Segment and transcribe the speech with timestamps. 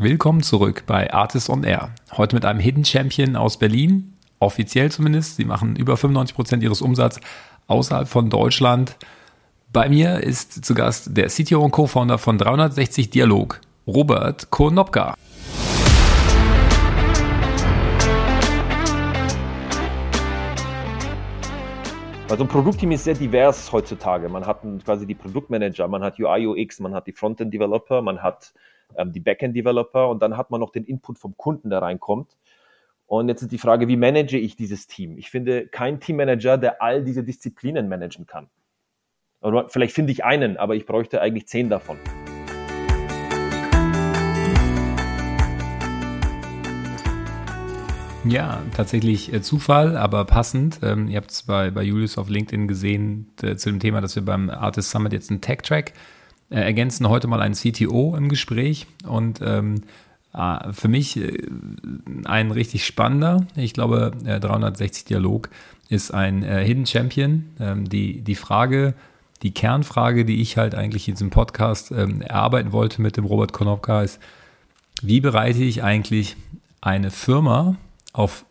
[0.00, 1.90] Willkommen zurück bei Artist on Air.
[2.16, 5.34] Heute mit einem Hidden Champion aus Berlin, offiziell zumindest.
[5.34, 7.20] Sie machen über 95 Prozent ihres Umsatzes
[7.66, 8.96] außerhalb von Deutschland.
[9.72, 15.16] Bei mir ist zu Gast der CTO und Co-Founder von 360 Dialog, Robert Konopka.
[22.30, 24.28] Also ein Produktteam ist sehr divers heutzutage.
[24.28, 28.22] Man hat quasi die Produktmanager, man hat UI, UX, man hat die Frontend Developer, man
[28.22, 28.52] hat
[28.96, 32.36] ähm, die Backend Developer und dann hat man noch den Input vom Kunden, der reinkommt.
[33.06, 35.16] Und jetzt ist die Frage, wie manage ich dieses Team?
[35.16, 38.48] Ich finde kein Teammanager, der all diese Disziplinen managen kann.
[39.40, 41.96] Oder vielleicht finde ich einen, aber ich bräuchte eigentlich zehn davon.
[48.24, 50.80] Ja, tatsächlich äh, Zufall, aber passend.
[50.82, 54.16] Ähm, ihr habt es bei, bei Julius auf LinkedIn gesehen äh, zu dem Thema, dass
[54.16, 55.94] wir beim Artist Summit jetzt einen Tech-Track
[56.50, 57.08] äh, ergänzen.
[57.08, 59.82] Heute mal einen CTO im Gespräch und ähm,
[60.32, 61.46] ah, für mich äh,
[62.24, 63.46] ein richtig spannender.
[63.56, 65.50] Ich glaube, 360 äh, Dialog
[65.88, 67.44] ist ein äh, Hidden Champion.
[67.60, 68.94] Ähm, die, die Frage,
[69.42, 73.52] die Kernfrage, die ich halt eigentlich in diesem Podcast ähm, erarbeiten wollte mit dem Robert
[73.52, 74.18] Konopka, ist,
[75.02, 76.36] wie bereite ich eigentlich
[76.80, 77.76] eine Firma
[78.12, 78.44] auf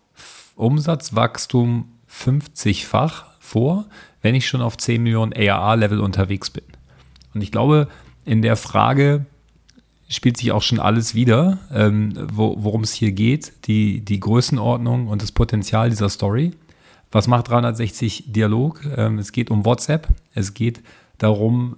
[0.56, 3.86] Umsatzwachstum 50-fach vor,
[4.22, 6.64] wenn ich schon auf 10 Millionen ARA-Level unterwegs bin.
[7.38, 7.88] Und ich glaube,
[8.26, 9.26] in der Frage
[10.10, 15.08] spielt sich auch schon alles wieder, ähm, wo, worum es hier geht, die, die Größenordnung
[15.08, 16.52] und das Potenzial dieser Story.
[17.12, 18.82] Was macht 360 Dialog?
[18.96, 20.08] Ähm, es geht um WhatsApp.
[20.34, 20.82] Es geht
[21.18, 21.78] darum,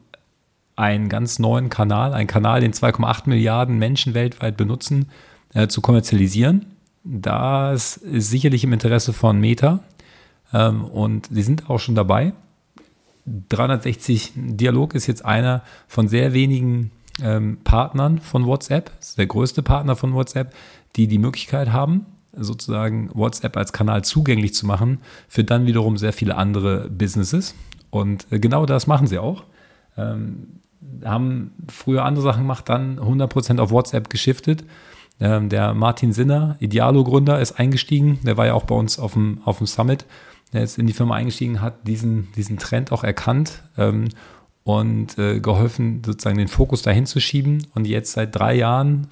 [0.75, 5.09] einen ganz neuen Kanal, einen Kanal, den 2,8 Milliarden Menschen weltweit benutzen,
[5.53, 6.65] äh, zu kommerzialisieren
[7.03, 9.79] das ist sicherlich im Interesse von Meta
[10.53, 12.33] ähm, und sie sind auch schon dabei.
[13.49, 16.91] 360 Dialog ist jetzt einer von sehr wenigen
[17.21, 20.53] ähm, Partnern von WhatsApp, ist der größte Partner von WhatsApp,
[20.95, 26.13] die die Möglichkeit haben, sozusagen WhatsApp als Kanal zugänglich zu machen für dann wiederum sehr
[26.13, 27.55] viele andere Businesses.
[27.89, 29.43] Und äh, genau das machen sie auch.
[29.97, 30.59] Ähm,
[31.03, 34.63] haben früher andere Sachen gemacht, dann 100% auf WhatsApp geschiftet
[35.19, 38.19] ähm, der Martin Sinner, Idealo-Gründer, ist eingestiegen.
[38.23, 40.05] Der war ja auch bei uns auf dem, auf dem Summit.
[40.53, 44.09] Der ist in die Firma eingestiegen, hat diesen, diesen Trend auch erkannt ähm,
[44.63, 47.67] und äh, geholfen, sozusagen den Fokus dahin zu schieben.
[47.75, 49.07] Und jetzt seit drei Jahren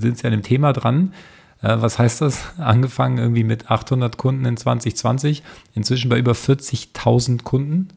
[0.00, 1.12] sind sie an dem Thema dran.
[1.60, 2.52] Äh, was heißt das?
[2.58, 5.42] Angefangen irgendwie mit 800 Kunden in 2020,
[5.74, 7.88] inzwischen bei über 40.000 Kunden.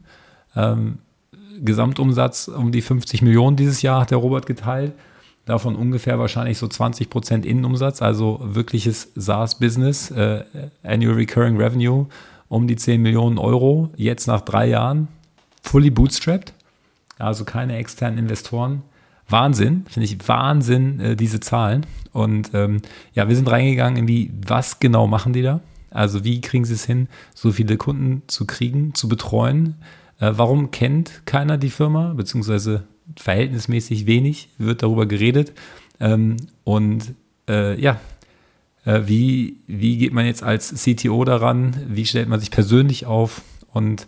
[0.54, 0.98] Ähm,
[1.58, 4.92] Gesamtumsatz um die 50 Millionen dieses Jahr hat der Robert geteilt
[5.46, 10.44] davon ungefähr wahrscheinlich so 20 Prozent Innenumsatz, also wirkliches SaaS-Business, äh,
[10.82, 12.06] Annual Recurring Revenue
[12.48, 15.08] um die 10 Millionen Euro, jetzt nach drei Jahren,
[15.62, 16.52] fully bootstrapped,
[17.18, 18.82] also keine externen Investoren.
[19.28, 21.84] Wahnsinn, finde ich Wahnsinn, äh, diese Zahlen.
[22.12, 25.60] Und ähm, ja, wir sind reingegangen in die, was genau machen die da?
[25.90, 29.74] Also wie kriegen sie es hin, so viele Kunden zu kriegen, zu betreuen?
[30.20, 32.84] Äh, warum kennt keiner die Firma, beziehungsweise
[33.16, 35.52] verhältnismäßig wenig wird darüber geredet.
[36.00, 37.14] Ähm, und
[37.48, 38.00] äh, ja,
[38.86, 41.76] wie, wie geht man jetzt als CTO daran?
[41.88, 43.42] Wie stellt man sich persönlich auf?
[43.72, 44.06] Und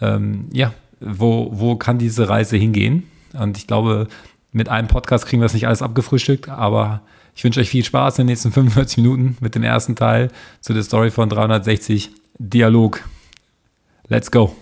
[0.00, 3.04] ähm, ja, wo, wo kann diese Reise hingehen?
[3.32, 4.08] Und ich glaube,
[4.52, 7.02] mit einem Podcast kriegen wir das nicht alles abgefrühstückt, aber
[7.34, 10.28] ich wünsche euch viel Spaß in den nächsten 45 Minuten mit dem ersten Teil
[10.60, 13.02] zu der Story von 360 Dialog.
[14.08, 14.54] Let's go!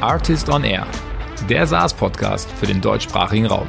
[0.00, 0.84] Artist on Air,
[1.52, 3.68] der SaaS-Podcast für den deutschsprachigen Raum.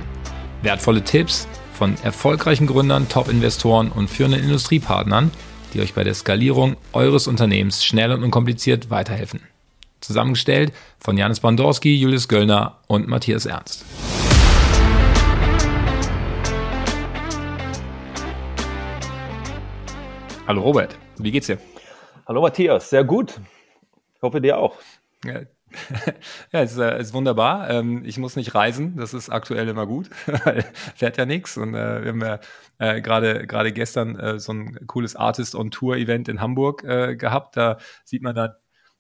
[0.62, 5.32] Wertvolle Tipps von erfolgreichen Gründern, Top-Investoren und führenden Industriepartnern,
[5.74, 9.42] die euch bei der Skalierung eures Unternehmens schnell und unkompliziert weiterhelfen.
[10.00, 13.84] Zusammengestellt von Janis Bandorski, Julius Göllner und Matthias Ernst.
[20.48, 21.58] Hallo Robert, wie geht's dir?
[22.26, 23.42] Hallo Matthias, sehr gut.
[24.16, 24.78] Ich hoffe dir auch.
[25.26, 25.42] Ja,
[26.52, 27.70] ja, es ist, äh, ist wunderbar.
[27.70, 30.10] Ähm, ich muss nicht reisen, das ist aktuell immer gut,
[30.46, 30.66] weil
[30.96, 31.58] fährt ja nichts.
[31.58, 32.40] Und äh, wir haben ja
[32.80, 37.58] äh, gerade gerade gestern so ein cooles Artist on Tour Event in Hamburg gehabt.
[37.58, 38.58] Da sieht man da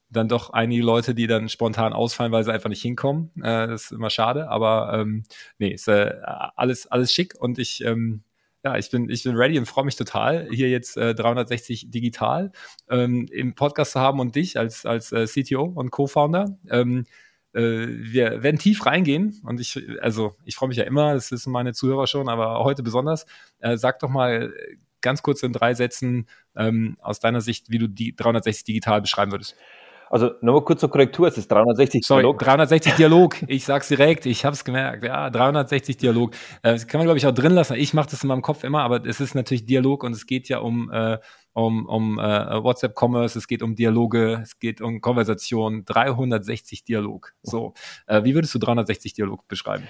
[0.10, 3.32] dann doch einige Leute, die dann spontan ausfallen, weil sie einfach nicht hinkommen.
[3.36, 5.24] Das ist immer schade, aber ähm,
[5.58, 8.24] nee, ist alles alles schick und ich ähm,
[8.64, 12.52] ja, ich bin, ich bin ready und freue mich total, hier jetzt äh, 360 digital
[12.90, 16.58] ähm, im Podcast zu haben und dich als, als äh, CTO und Co-Founder.
[16.70, 17.06] Ähm,
[17.54, 21.52] äh, wir werden tief reingehen und ich, also ich freue mich ja immer, das wissen
[21.52, 23.26] meine Zuhörer schon, aber heute besonders.
[23.60, 24.54] Äh, sag doch mal
[25.02, 29.32] ganz kurz in drei Sätzen ähm, aus deiner Sicht, wie du die 360 digital beschreiben
[29.32, 29.56] würdest.
[30.14, 32.38] Also nur kurz zur Korrektur, es ist 360 Sorry, Dialog.
[32.38, 35.04] 360 Dialog, ich sag's direkt, ich hab's gemerkt.
[35.04, 36.36] Ja, 360 Dialog.
[36.62, 37.74] Äh, das kann man, glaube ich, auch drin lassen.
[37.78, 40.50] Ich mache das in meinem Kopf immer, aber es ist natürlich Dialog und es geht
[40.50, 41.18] ja um, äh,
[41.54, 45.84] um, um äh, WhatsApp-Commerce, es geht um Dialoge, es geht um Konversation.
[45.84, 47.34] 360 Dialog.
[47.42, 47.74] So,
[48.06, 49.88] äh, wie würdest du 360 Dialog beschreiben?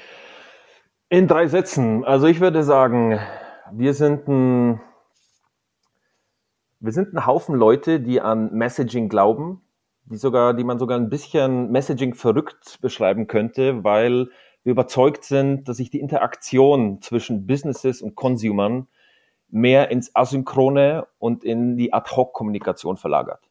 [1.10, 2.06] In drei Sätzen.
[2.06, 3.20] Also ich würde sagen,
[3.74, 4.80] wir sind ein,
[6.80, 9.60] wir sind ein Haufen Leute, die an Messaging glauben,
[10.06, 14.30] die sogar, die man sogar ein bisschen Messaging verrückt beschreiben könnte, weil
[14.64, 18.88] wir überzeugt sind, dass sich die Interaktion zwischen Businesses und Consumern
[19.50, 23.50] mehr ins Asynchrone und in die Ad-Hoc-Kommunikation verlagert.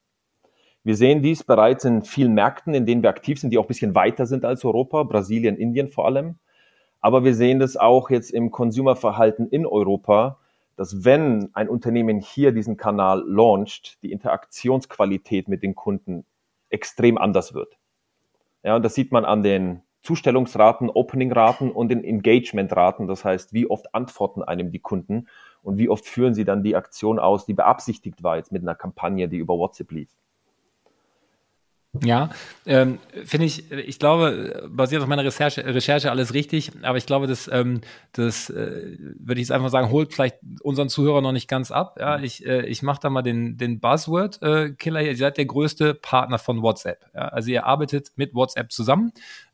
[0.85, 3.69] Wir sehen dies bereits in vielen Märkten, in denen wir aktiv sind, die auch ein
[3.69, 6.39] bisschen weiter sind als Europa, Brasilien, Indien vor allem.
[7.01, 10.39] Aber wir sehen das auch jetzt im Consumerverhalten in Europa,
[10.77, 16.25] dass wenn ein Unternehmen hier diesen Kanal launcht, die Interaktionsqualität mit den Kunden
[16.73, 17.79] extrem anders wird.
[18.63, 23.07] Ja, und das sieht man an den Zustellungsraten, Openingraten und den Engagementraten.
[23.07, 25.29] Das heißt, wie oft antworten einem die Kunden
[25.63, 28.75] und wie oft führen sie dann die Aktion aus, die beabsichtigt war jetzt mit einer
[28.75, 30.11] Kampagne, die über WhatsApp lief.
[32.01, 32.31] Ja,
[32.65, 37.27] ähm, finde ich, ich glaube, basiert auf meiner Recherche, Recherche alles richtig, aber ich glaube,
[37.27, 41.49] das, ähm, das äh, würde ich jetzt einfach sagen, holt vielleicht unseren Zuhörer noch nicht
[41.49, 41.99] ganz ab.
[42.01, 42.25] Ja, mhm.
[42.25, 45.13] ich, äh, ich mache da mal den, den Buzzword-Killer äh, hier.
[45.13, 47.05] Ihr seid der größte Partner von WhatsApp.
[47.15, 47.29] Ja?
[47.29, 49.13] Also ihr arbeitet mit WhatsApp zusammen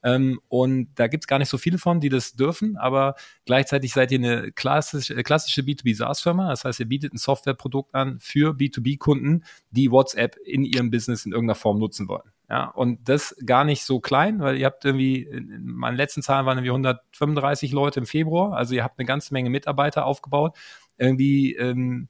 [0.08, 3.14] ähm, und da gibt es gar nicht so viele von, die das dürfen, aber
[3.44, 6.48] gleichzeitig seid ihr eine klassische, äh, klassische B2B SaaS-Firma.
[6.48, 11.32] Das heißt, ihr bietet ein Softwareprodukt an für B2B-Kunden, die WhatsApp in ihrem Business in
[11.32, 12.30] irgendeiner Form nutzen wollen.
[12.48, 16.46] Ja, und das gar nicht so klein, weil ihr habt irgendwie, in meinen letzten Zahlen
[16.46, 20.56] waren irgendwie 135 Leute im Februar, also ihr habt eine ganze Menge Mitarbeiter aufgebaut,
[20.96, 22.08] irgendwie ähm,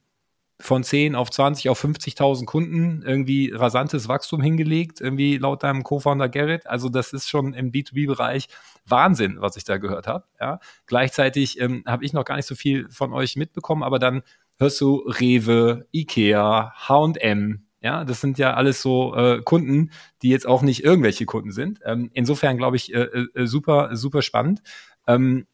[0.61, 6.27] von 10 auf 20 auf 50.000 Kunden, irgendwie rasantes Wachstum hingelegt, irgendwie laut deinem Co-Founder
[6.27, 6.67] Garrett.
[6.67, 8.49] Also das ist schon im B2B-Bereich
[8.85, 10.25] Wahnsinn, was ich da gehört habe.
[10.39, 10.59] Ja.
[10.85, 14.21] Gleichzeitig ähm, habe ich noch gar nicht so viel von euch mitbekommen, aber dann
[14.57, 19.91] hörst du Rewe, Ikea, H&M, ja, das sind ja alles so äh, Kunden,
[20.21, 21.79] die jetzt auch nicht irgendwelche Kunden sind.
[21.85, 24.61] Ähm, insofern glaube ich äh, äh, super, super spannend.
[25.07, 25.47] Ähm,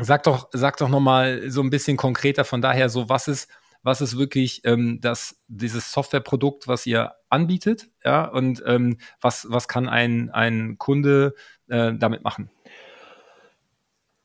[0.00, 3.48] sag doch, sag doch noch mal so ein bisschen konkreter von daher so, was ist,
[3.82, 9.68] was ist wirklich ähm, das, dieses Softwareprodukt, was ihr anbietet, ja, und ähm, was, was
[9.68, 11.34] kann ein, ein Kunde
[11.68, 12.50] äh, damit machen?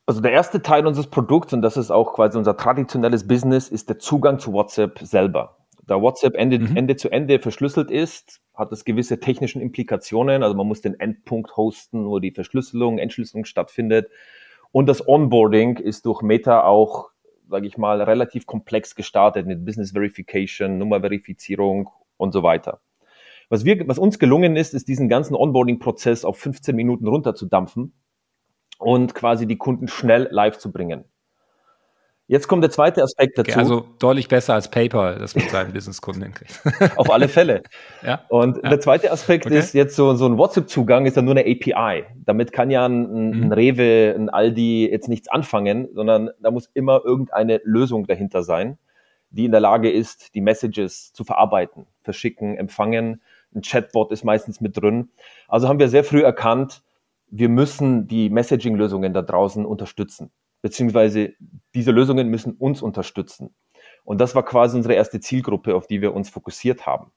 [0.05, 3.89] Also der erste Teil unseres Produkts, und das ist auch quasi unser traditionelles Business, ist
[3.89, 5.57] der Zugang zu WhatsApp selber.
[5.85, 6.77] Da WhatsApp Ende, mhm.
[6.77, 10.43] Ende zu Ende verschlüsselt ist, hat das gewisse technische Implikationen.
[10.43, 14.09] Also man muss den Endpunkt hosten, wo die Verschlüsselung, Entschlüsselung stattfindet.
[14.71, 17.09] Und das Onboarding ist durch Meta auch,
[17.49, 22.81] sage ich mal, relativ komplex gestartet mit Business Verification, Nummerverifizierung und so weiter.
[23.49, 27.93] Was, wir, was uns gelungen ist, ist diesen ganzen Onboarding-Prozess auf 15 Minuten runterzudampfen
[28.77, 31.05] und quasi die Kunden schnell live zu bringen.
[32.29, 33.51] Jetzt kommt der zweite Aspekt dazu.
[33.51, 36.59] Okay, also deutlich besser als PayPal, das mit seinen Businesskunden hinkriegt.
[36.97, 37.63] Auf alle Fälle.
[38.03, 38.69] Ja, und ja.
[38.69, 39.57] der zweite Aspekt okay.
[39.57, 42.03] ist jetzt so, so ein WhatsApp-Zugang ist ja nur eine API.
[42.25, 43.51] Damit kann ja ein, ein mhm.
[43.53, 48.77] Rewe, ein Aldi jetzt nichts anfangen, sondern da muss immer irgendeine Lösung dahinter sein,
[49.29, 53.21] die in der Lage ist, die Messages zu verarbeiten, verschicken, empfangen.
[53.55, 55.11] Ein Chatbot ist meistens mit drin.
[55.47, 56.83] Also haben wir sehr früh erkannt,
[57.29, 60.29] wir müssen die Messaging-Lösungen da draußen unterstützen
[60.61, 61.33] beziehungsweise
[61.73, 63.55] diese Lösungen müssen uns unterstützen.
[64.03, 67.11] Und das war quasi unsere erste Zielgruppe, auf die wir uns fokussiert haben.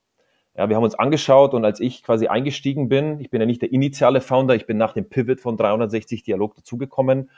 [0.56, 3.62] Ja, wir haben uns angeschaut und als ich quasi eingestiegen bin, ich bin ja nicht
[3.62, 7.30] der initiale Founder, ich bin nach dem Pivot von 360 Dialog dazugekommen,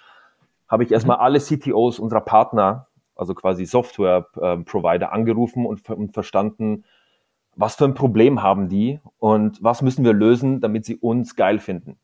[0.67, 1.23] habe ich erstmal mhm.
[1.23, 6.85] alle CTOs unserer Partner, also quasi Software-Provider, ähm, angerufen und, und verstanden,
[7.55, 11.59] was für ein Problem haben die und was müssen wir lösen, damit sie uns geil
[11.59, 11.99] finden.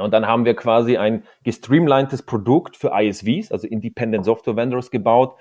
[0.00, 5.36] Und dann haben wir quasi ein gestreamlinedes Produkt für ISVs, also Independent Software Vendors gebaut,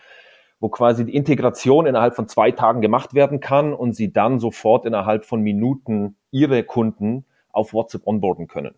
[0.59, 4.85] wo quasi die Integration innerhalb von zwei Tagen gemacht werden kann und sie dann sofort
[4.85, 8.75] innerhalb von Minuten ihre Kunden auf WhatsApp onboarden können.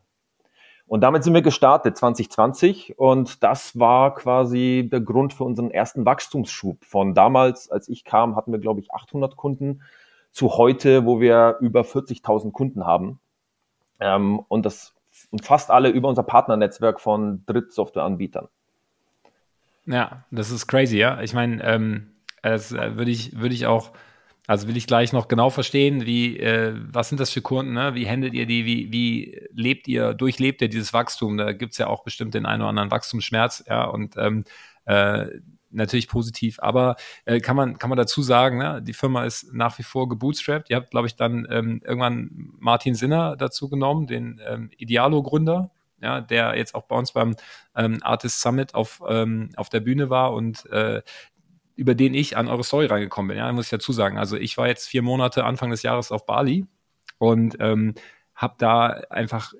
[0.87, 6.03] Und damit sind wir gestartet 2020 und das war quasi der Grund für unseren ersten
[6.03, 6.83] Wachstumsschub.
[6.83, 9.83] Von damals, als ich kam, hatten wir, glaube ich, 800 Kunden
[10.31, 13.19] zu heute, wo wir über 40.000 Kunden haben.
[13.99, 14.95] Ähm, und das
[15.31, 18.47] und fast alle über unser Partnernetzwerk von Drittsoftwareanbietern.
[19.85, 21.21] Ja, das ist crazy, ja.
[21.21, 23.91] Ich meine, ähm, das äh, würde ich, würde ich auch,
[24.47, 27.95] also will ich gleich noch genau verstehen, wie, äh, was sind das für Kunden, ne?
[27.95, 31.37] wie handelt ihr die, wie, wie lebt ihr, durchlebt ihr dieses Wachstum?
[31.37, 34.43] Da gibt es ja auch bestimmt den einen oder anderen Wachstumsschmerz, ja, und ähm,
[34.85, 35.27] äh,
[35.71, 36.95] natürlich positiv, aber
[37.25, 40.69] äh, kann man kann man dazu sagen, ne, die Firma ist nach wie vor gebootstrapped.
[40.69, 45.71] Ihr habt, glaube ich, dann ähm, irgendwann Martin Sinner dazu genommen, den ähm, Idealo-Gründer,
[46.01, 47.35] ja, der jetzt auch bei uns beim
[47.75, 51.01] ähm, Artist Summit auf ähm, auf der Bühne war und äh,
[51.75, 53.37] über den ich an eure Story reingekommen bin.
[53.37, 54.17] Ja, muss ich dazu sagen.
[54.17, 56.65] Also ich war jetzt vier Monate Anfang des Jahres auf Bali
[57.19, 57.95] und ähm,
[58.35, 59.53] habe da einfach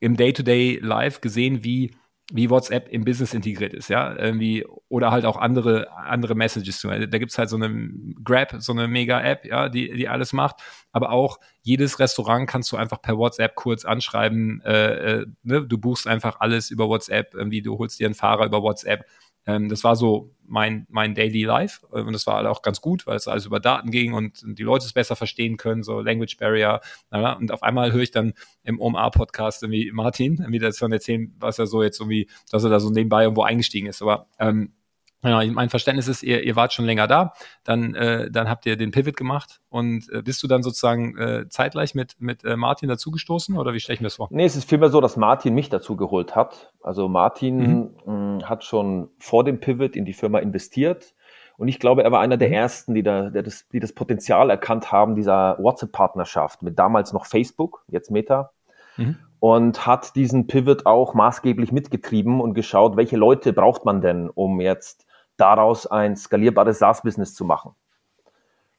[0.00, 1.92] im Day-to-Day Live gesehen, wie
[2.30, 6.82] wie WhatsApp im Business integriert ist, ja, irgendwie, oder halt auch andere, andere Messages.
[6.82, 7.90] Da gibt's halt so eine
[8.22, 10.56] Grab, so eine Mega-App, ja, die, die alles macht.
[10.92, 15.66] Aber auch jedes Restaurant kannst du einfach per WhatsApp kurz anschreiben, äh, äh, ne?
[15.66, 19.06] du buchst einfach alles über WhatsApp, irgendwie, du holst dir einen Fahrer über WhatsApp.
[19.48, 23.06] Ähm, das war so mein, mein Daily Life äh, und das war auch ganz gut,
[23.06, 26.36] weil es alles über Daten ging und die Leute es besser verstehen können, so Language
[26.36, 26.80] Barrier.
[27.10, 31.34] Ja, und auf einmal höre ich dann im OMA-Podcast irgendwie Martin, irgendwie das von erzählen,
[31.40, 34.02] was er so jetzt irgendwie, dass er da so nebenbei irgendwo eingestiegen ist.
[34.02, 34.74] Aber ähm,
[35.22, 37.32] ja, mein Verständnis ist, ihr, ihr wart schon länger da,
[37.64, 41.48] dann, äh, dann habt ihr den Pivot gemacht und äh, bist du dann sozusagen äh,
[41.48, 44.28] zeitgleich mit, mit äh, Martin dazugestoßen oder wie stelle ich mir das vor?
[44.30, 46.72] Nee, es ist vielmehr so, dass Martin mich dazu geholt hat.
[46.82, 47.90] Also Martin mhm.
[48.06, 51.14] mh, mm, hat schon vor dem Pivot in die Firma investiert
[51.56, 52.54] und ich glaube, er war einer der mhm.
[52.54, 57.26] ersten, die, da, der das, die das Potenzial erkannt haben, dieser WhatsApp-Partnerschaft mit damals noch
[57.26, 58.52] Facebook, jetzt Meta.
[58.96, 64.30] Mhm und hat diesen Pivot auch maßgeblich mitgetrieben und geschaut, welche Leute braucht man denn,
[64.30, 65.06] um jetzt
[65.38, 67.72] daraus ein skalierbares SaaS-Business zu machen.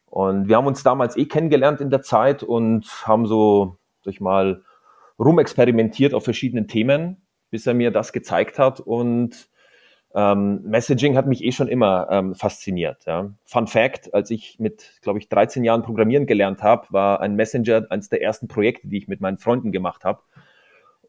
[0.06, 4.22] Und wir haben uns damals eh kennengelernt in der Zeit und haben so, sag ich
[4.22, 4.64] mal,
[5.20, 8.80] rumexperimentiert auf verschiedenen Themen, bis er mir das gezeigt hat.
[8.80, 9.50] Und
[10.16, 13.06] ähm, Messaging hat mich eh schon immer ähm, fasziniert.
[13.06, 13.30] Ja.
[13.46, 17.86] Fun Fact, als ich mit, glaube ich, 13 Jahren Programmieren gelernt habe, war ein Messenger
[17.90, 20.22] eines der ersten Projekte, die ich mit meinen Freunden gemacht habe.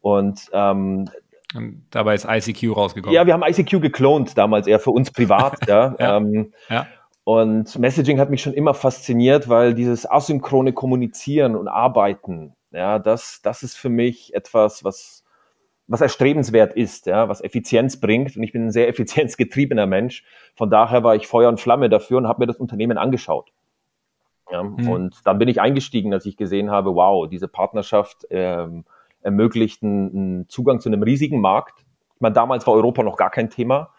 [0.01, 1.09] Und ähm,
[1.53, 3.13] und dabei ist ICQ rausgekommen.
[3.13, 5.57] Ja, wir haben ICQ geklont damals eher für uns privat.
[5.67, 5.95] ja.
[5.99, 6.17] ja.
[6.17, 6.87] Ähm, ja.
[7.23, 13.41] Und Messaging hat mich schon immer fasziniert, weil dieses asynchrone Kommunizieren und Arbeiten, ja, das,
[13.43, 15.23] das ist für mich etwas, was,
[15.87, 18.35] was erstrebenswert ist, ja, was Effizienz bringt.
[18.35, 20.23] Und ich bin ein sehr effizienzgetriebener Mensch.
[20.55, 23.51] Von daher war ich Feuer und Flamme dafür und habe mir das Unternehmen angeschaut.
[24.49, 24.89] Ja, mhm.
[24.89, 28.85] Und dann bin ich eingestiegen, als ich gesehen habe, wow, diese Partnerschaft ähm,
[29.21, 31.85] ermöglicht einen, Zugang zu einem riesigen Markt.
[32.15, 33.89] Ich meine, damals war Europa noch gar kein Thema,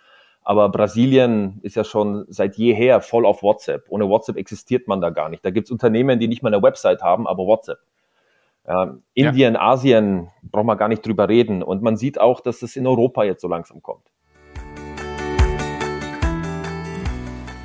[0.42, 3.86] aber Brasilien ist ja schon seit jeher voll auf WhatsApp.
[3.88, 5.44] Ohne WhatsApp existiert man da gar nicht.
[5.44, 7.78] Da gibt es Unternehmen, die nicht mal eine Website haben, aber WhatsApp.
[8.66, 9.60] Ja, Indien, ja.
[9.60, 11.62] Asien, braucht man gar nicht drüber reden.
[11.62, 14.11] Und man sieht auch, dass es in Europa jetzt so langsam kommt.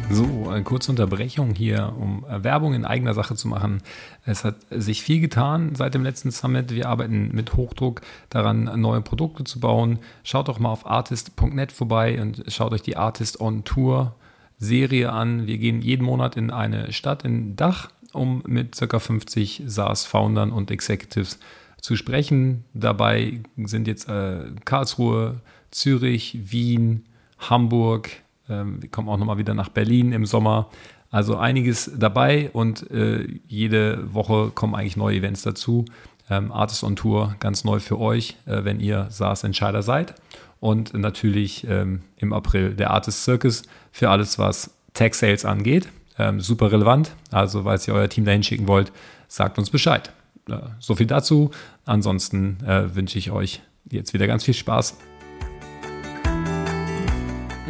[0.10, 3.82] So, eine kurze Unterbrechung hier, um Werbung in eigener Sache zu machen.
[4.26, 6.74] Es hat sich viel getan seit dem letzten Summit.
[6.74, 10.00] Wir arbeiten mit Hochdruck daran, neue Produkte zu bauen.
[10.24, 14.16] Schaut doch mal auf artist.net vorbei und schaut euch die Artist on Tour
[14.58, 15.46] Serie an.
[15.46, 19.00] Wir gehen jeden Monat in eine Stadt in Dach, um mit ca.
[19.00, 21.38] 50 SaaS-Foundern und Executives
[21.82, 22.64] zu sprechen.
[22.74, 27.06] Dabei sind jetzt äh, Karlsruhe, Zürich, Wien,
[27.40, 28.10] Hamburg,
[28.48, 30.70] wir kommen auch nochmal wieder nach Berlin im Sommer.
[31.10, 35.86] Also einiges dabei und äh, jede Woche kommen eigentlich neue Events dazu.
[36.30, 40.16] Ähm, Artist on Tour, ganz neu für euch, äh, wenn ihr SaaS-Entscheider seid.
[40.60, 45.88] Und natürlich ähm, im April der Artist Circus für alles, was Tech Sales angeht.
[46.18, 47.12] Ähm, super relevant.
[47.32, 48.92] Also, falls ihr euer Team dahin schicken wollt,
[49.27, 50.12] sagt uns Bescheid.
[50.50, 51.51] Äh, so viel dazu.
[51.86, 54.98] Ansonsten äh, wünsche ich euch jetzt wieder ganz viel Spaß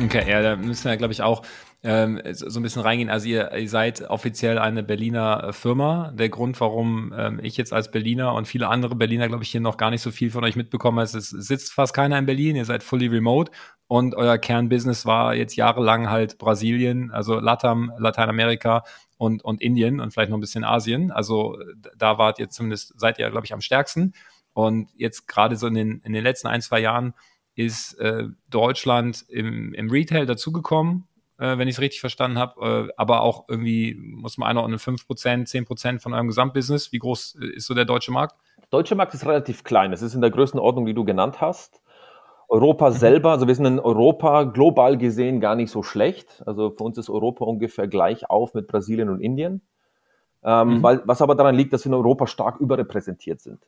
[0.03, 1.41] Okay, ja, da müssen wir, glaube ich, auch
[1.83, 3.09] ähm, so ein bisschen reingehen.
[3.09, 6.11] Also ihr, ihr, seid offiziell eine Berliner äh, Firma.
[6.13, 9.61] Der Grund, warum ähm, ich jetzt als Berliner und viele andere Berliner, glaube ich, hier
[9.61, 12.55] noch gar nicht so viel von euch mitbekommen ist, es sitzt fast keiner in Berlin,
[12.55, 13.51] ihr seid fully remote
[13.87, 18.83] und euer Kernbusiness war jetzt jahrelang halt Brasilien, also Latam, Lateinamerika
[19.17, 21.11] und, und Indien und vielleicht noch ein bisschen Asien.
[21.11, 21.57] Also
[21.95, 24.13] da wart ihr zumindest, seid ihr, glaube ich, am stärksten.
[24.53, 27.13] Und jetzt gerade so in den, in den letzten ein, zwei Jahren
[27.57, 31.07] ist äh, Deutschland im, im Retail dazugekommen,
[31.39, 35.05] äh, wenn ich es richtig verstanden habe, äh, aber auch irgendwie muss man einordnen, 5%,
[35.07, 36.91] 10% von eurem Gesamtbusiness.
[36.91, 38.35] Wie groß ist so der deutsche Markt?
[38.57, 39.91] Der deutsche Markt ist relativ klein.
[39.91, 41.81] Es ist in der Größenordnung, die du genannt hast.
[42.47, 42.93] Europa mhm.
[42.93, 46.43] selber, also wir sind in Europa global gesehen gar nicht so schlecht.
[46.45, 49.61] Also für uns ist Europa ungefähr gleich auf mit Brasilien und Indien.
[50.43, 50.83] Ähm, mhm.
[50.83, 53.65] weil, was aber daran liegt, dass wir in Europa stark überrepräsentiert sind.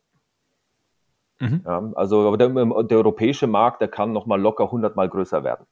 [1.39, 1.62] Mhm.
[1.65, 5.65] Ja, also der, der, europäische Markt, der kann nochmal locker hundertmal größer werden.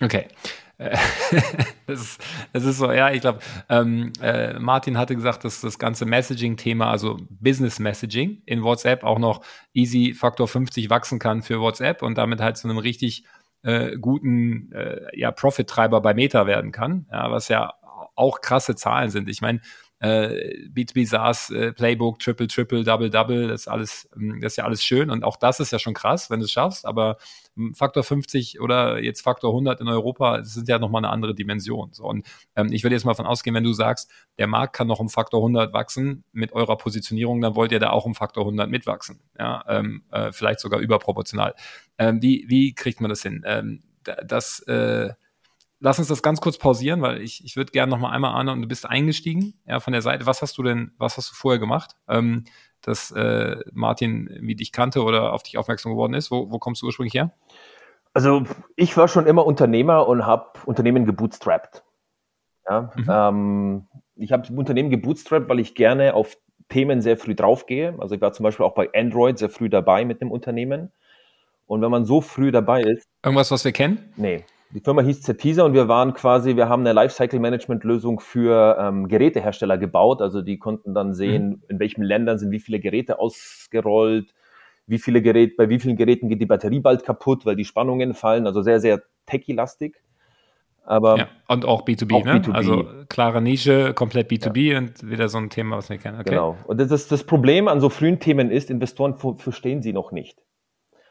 [0.00, 0.28] Okay.
[0.78, 5.76] das, ist, das ist so, ja, ich glaube, ähm, äh, Martin hatte gesagt, dass das
[5.76, 9.44] ganze Messaging-Thema, also Business Messaging in WhatsApp auch noch
[9.74, 13.24] easy Faktor 50 wachsen kann für WhatsApp und damit halt zu einem richtig
[13.62, 17.74] äh, guten äh, ja, Profit-Treiber bei Meta werden kann, ja, was ja
[18.14, 19.28] auch krasse Zahlen sind.
[19.28, 19.60] Ich meine,
[20.00, 24.56] äh, B2B SaaS, äh, Playbook, Triple, Triple, Double, Double, das ist alles, ähm, das ist
[24.56, 27.16] ja alles schön und auch das ist ja schon krass, wenn du es schaffst, aber
[27.56, 31.34] ähm, Faktor 50 oder jetzt Faktor 100 in Europa, das sind ja nochmal eine andere
[31.34, 31.92] Dimension.
[31.92, 34.86] So, und ähm, ich würde jetzt mal davon ausgehen, wenn du sagst, der Markt kann
[34.86, 38.44] noch um Faktor 100 wachsen mit eurer Positionierung, dann wollt ihr da auch um Faktor
[38.44, 41.54] 100 mitwachsen, ja, ähm, äh, vielleicht sogar überproportional.
[41.98, 43.42] Ähm, wie, wie kriegt man das hin?
[43.44, 43.82] Ähm,
[44.24, 45.10] das, äh,
[45.80, 48.48] lass uns das ganz kurz pausieren, weil ich, ich würde gerne noch mal einmal an
[48.48, 50.26] und du bist eingestiegen, ja, von der Seite.
[50.26, 52.44] Was hast du denn, was hast du vorher gemacht, ähm,
[52.82, 56.30] dass äh, Martin wie dich kannte oder auf dich aufmerksam geworden ist?
[56.30, 57.32] Wo, wo kommst du ursprünglich her?
[58.14, 58.44] Also
[58.76, 61.84] ich war schon immer Unternehmer und habe Unternehmen gebootstrapped.
[62.68, 63.06] Ja, mhm.
[63.08, 66.36] ähm, ich habe Unternehmen gebootstrapped, weil ich gerne auf
[66.68, 67.96] Themen sehr früh draufgehe.
[67.98, 70.92] Also ich war zum Beispiel auch bei Android sehr früh dabei mit dem Unternehmen.
[71.66, 73.06] Und wenn man so früh dabei ist.
[73.22, 74.12] Irgendwas, was wir kennen?
[74.16, 79.08] Nee, die Firma hieß Zetisa und wir waren quasi, wir haben eine Lifecycle-Management-Lösung für ähm,
[79.08, 80.20] Gerätehersteller gebaut.
[80.20, 81.62] Also die konnten dann sehen, mhm.
[81.68, 84.34] in welchen Ländern sind wie viele Geräte ausgerollt,
[84.86, 88.12] wie viele Geräte, bei wie vielen Geräten geht die Batterie bald kaputt, weil die Spannungen
[88.12, 88.46] fallen.
[88.46, 89.96] Also sehr, sehr techie-lastig.
[90.84, 92.40] Aber ja, und auch B2B, auch ne?
[92.40, 92.52] B2B.
[92.52, 94.78] Also klare Nische, komplett B2B ja.
[94.78, 96.18] und wieder so ein Thema, was wir kennen.
[96.20, 96.30] Okay.
[96.30, 96.56] Genau.
[96.66, 100.42] Und das, das Problem an so frühen Themen ist, Investoren verstehen sie noch nicht.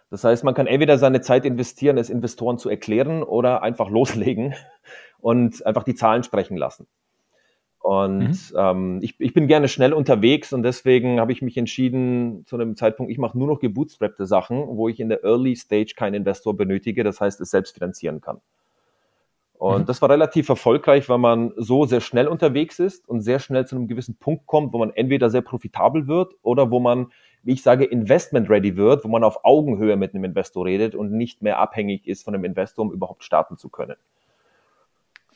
[0.09, 4.55] Das heißt, man kann entweder seine Zeit investieren, es Investoren zu erklären oder einfach loslegen
[5.19, 6.87] und einfach die Zahlen sprechen lassen.
[7.79, 8.57] Und mhm.
[8.57, 12.75] ähm, ich, ich bin gerne schnell unterwegs und deswegen habe ich mich entschieden zu einem
[12.75, 16.55] Zeitpunkt, ich mache nur noch gebootstrappte Sachen, wo ich in der Early Stage keinen Investor
[16.55, 18.41] benötige, das heißt es selbst finanzieren kann.
[19.53, 19.85] Und mhm.
[19.85, 23.75] das war relativ erfolgreich, weil man so sehr schnell unterwegs ist und sehr schnell zu
[23.75, 27.11] einem gewissen Punkt kommt, wo man entweder sehr profitabel wird oder wo man
[27.43, 31.11] wie ich sage, investment ready wird, wo man auf Augenhöhe mit einem Investor redet und
[31.11, 33.95] nicht mehr abhängig ist von einem Investor, um überhaupt starten zu können.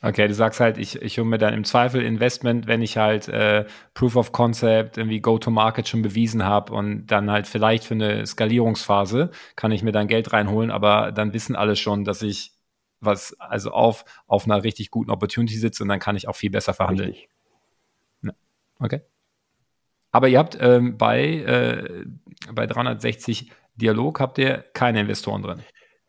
[0.04, 3.28] Okay, du sagst halt, ich, ich hole mir dann im Zweifel Investment, wenn ich halt
[3.28, 8.26] äh, Proof of Concept, irgendwie Go-to-Market schon bewiesen habe und dann halt vielleicht für eine
[8.26, 12.52] Skalierungsphase kann ich mir dann Geld reinholen, aber dann wissen alle schon, dass ich
[12.98, 16.50] was, also auf, auf einer richtig guten Opportunity sitze und dann kann ich auch viel
[16.50, 17.10] besser verhandeln.
[17.10, 17.28] Richtig.
[18.80, 19.02] Okay.
[20.12, 22.04] Aber ihr habt ähm, bei, äh,
[22.52, 25.60] bei 360 Dialog habt ihr keine Investoren drin.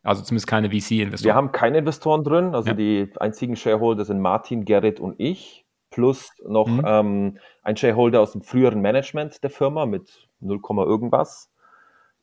[0.04, 1.26] Also zumindest keine VC-Investoren.
[1.26, 2.54] Wir haben keine Investoren drin.
[2.54, 2.74] Also ja.
[2.76, 5.66] die einzigen Shareholder sind Martin, Gerrit und ich.
[5.90, 6.84] Plus noch mhm.
[6.86, 11.52] ähm, ein Shareholder aus dem früheren Management der Firma mit 0, irgendwas.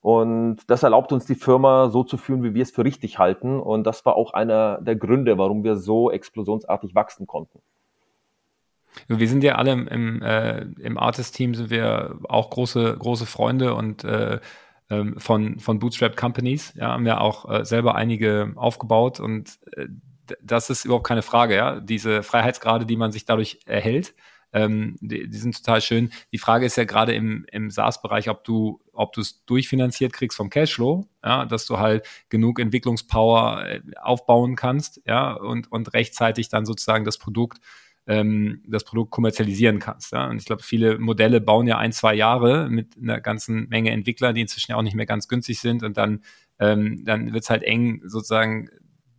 [0.01, 3.61] Und das erlaubt uns die Firma so zu führen, wie wir es für richtig halten.
[3.61, 7.61] Und das war auch einer der Gründe, warum wir so explosionsartig wachsen konnten.
[9.09, 13.75] Wir sind ja alle im, im, äh, im Artist-Team sind wir auch große, große Freunde
[13.75, 14.41] und äh,
[14.91, 16.75] ähm, von, von Bootstrap Companies.
[16.75, 19.87] Ja, haben ja auch äh, selber einige aufgebaut und äh,
[20.43, 21.81] das ist überhaupt keine Frage, ja.
[21.81, 24.15] Diese Freiheitsgrade, die man sich dadurch erhält,
[24.53, 26.13] ähm, die, die, sind total schön.
[26.33, 30.51] Die Frage ist ja gerade im, im SaaS-Bereich, ob du, ob es durchfinanziert kriegst vom
[30.51, 36.67] Cashflow, ja, dass du halt genug Entwicklungspower äh, aufbauen kannst, ja, und, und rechtzeitig dann
[36.67, 37.61] sozusagen das Produkt
[38.11, 40.13] ähm, das Produkt kommerzialisieren kannst.
[40.13, 40.29] Ja?
[40.29, 44.33] Und ich glaube, viele Modelle bauen ja ein, zwei Jahre mit einer ganzen Menge Entwickler,
[44.33, 46.25] die inzwischen ja auch nicht mehr ganz günstig sind und dann,
[46.59, 48.69] ähm, dann wird es halt eng, sozusagen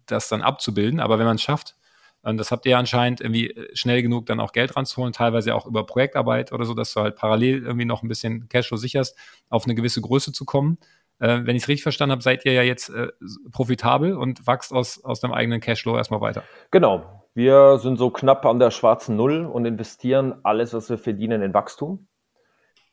[0.08, 1.00] das dann abzubilden.
[1.00, 1.78] Aber wenn man es schafft,
[2.24, 5.86] und das habt ihr anscheinend irgendwie schnell genug dann auch Geld ranzuholen, teilweise auch über
[5.86, 9.18] Projektarbeit oder so, dass du halt parallel irgendwie noch ein bisschen Cashflow sicherst,
[9.50, 10.78] auf eine gewisse Größe zu kommen.
[11.20, 13.08] Äh, wenn ich es richtig verstanden habe, seid ihr ja jetzt äh,
[13.52, 16.44] profitabel und wächst aus, aus deinem eigenen Cashflow erstmal weiter.
[16.72, 17.21] Genau.
[17.34, 21.54] Wir sind so knapp an der schwarzen Null und investieren alles, was wir verdienen, in
[21.54, 22.08] Wachstum.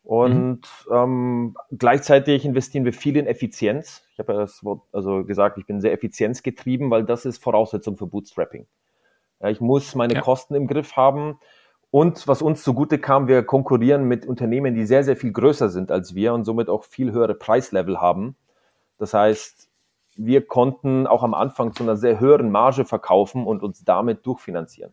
[0.04, 0.94] Und mhm.
[0.94, 4.04] ähm, gleichzeitig investieren wir viel in Effizienz.
[4.12, 7.96] Ich habe ja das Wort also gesagt, ich bin sehr effizienzgetrieben, weil das ist Voraussetzung
[7.96, 8.66] für Bootstrapping.
[9.40, 10.20] Ja, ich muss meine ja.
[10.20, 11.38] Kosten im Griff haben.
[11.90, 15.90] Und was uns zugute kam, wir konkurrieren mit Unternehmen, die sehr, sehr viel größer sind
[15.90, 18.36] als wir und somit auch viel höhere Preislevel haben.
[18.98, 19.67] Das heißt,
[20.18, 24.92] wir konnten auch am Anfang zu einer sehr höheren Marge verkaufen und uns damit durchfinanzieren.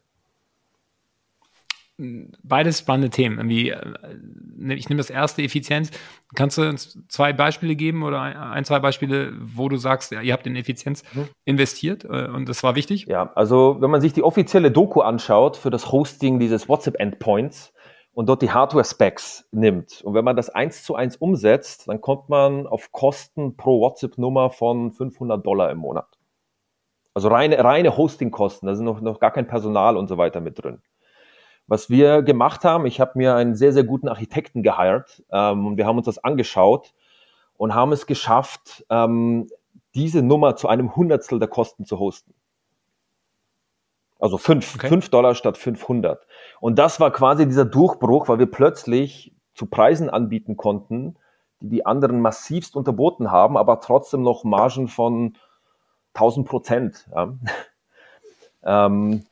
[1.97, 3.37] Beides spannende Themen.
[3.37, 5.91] Irgendwie, äh, ich nehme das erste Effizienz.
[6.35, 10.33] Kannst du uns zwei Beispiele geben oder ein, zwei Beispiele, wo du sagst, ja, ihr
[10.33, 11.29] habt in Effizienz mhm.
[11.45, 13.05] investiert äh, und das war wichtig?
[13.07, 17.73] Ja, also wenn man sich die offizielle Doku anschaut für das Hosting dieses WhatsApp-Endpoints,
[18.15, 20.01] und dort die Hardware-Specs nimmt.
[20.01, 24.49] Und wenn man das eins zu eins umsetzt, dann kommt man auf Kosten pro WhatsApp-Nummer
[24.49, 26.07] von 500 Dollar im Monat.
[27.13, 30.63] Also reine, reine Hosting-Kosten, da sind noch, noch gar kein Personal und so weiter mit
[30.63, 30.81] drin.
[31.67, 35.77] Was wir gemacht haben, ich habe mir einen sehr, sehr guten Architekten gehired ähm, und
[35.77, 36.93] wir haben uns das angeschaut
[37.57, 39.47] und haben es geschafft, ähm,
[39.93, 42.33] diese Nummer zu einem Hundertstel der Kosten zu hosten.
[44.19, 44.87] Also fünf, okay.
[44.87, 46.25] fünf Dollar statt 500.
[46.59, 51.15] Und das war quasi dieser Durchbruch, weil wir plötzlich zu Preisen anbieten konnten,
[51.59, 55.37] die die anderen massivst unterboten haben, aber trotzdem noch Margen von
[56.13, 57.09] 1000 Prozent.
[57.13, 57.33] Ja.
[58.91, 59.23] ähm,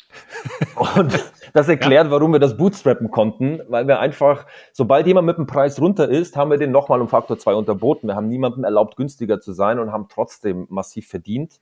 [0.97, 2.11] und das erklärt, ja.
[2.11, 6.35] warum wir das bootstrappen konnten, weil wir einfach, sobald jemand mit dem Preis runter ist,
[6.35, 8.07] haben wir den nochmal um Faktor 2 unterboten.
[8.07, 11.59] Wir haben niemandem erlaubt, günstiger zu sein und haben trotzdem massiv verdient.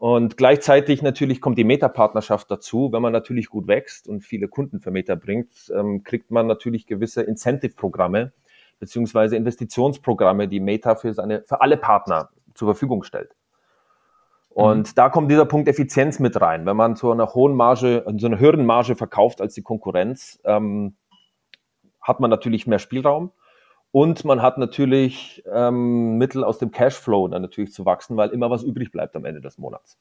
[0.00, 2.90] Und gleichzeitig natürlich kommt die Meta-Partnerschaft dazu.
[2.90, 6.86] Wenn man natürlich gut wächst und viele Kunden für Meta bringt, ähm, kriegt man natürlich
[6.86, 8.32] gewisse Incentive-Programme
[8.78, 13.36] beziehungsweise Investitionsprogramme, die Meta für, seine, für alle Partner zur Verfügung stellt.
[14.48, 14.92] Und mhm.
[14.94, 16.64] da kommt dieser Punkt Effizienz mit rein.
[16.64, 20.96] Wenn man zu einer hohen Marge, so einer höheren Marge verkauft als die Konkurrenz, ähm,
[22.00, 23.32] hat man natürlich mehr Spielraum
[23.92, 28.50] und man hat natürlich ähm, Mittel aus dem Cashflow dann natürlich zu wachsen, weil immer
[28.50, 29.98] was übrig bleibt am Ende des Monats.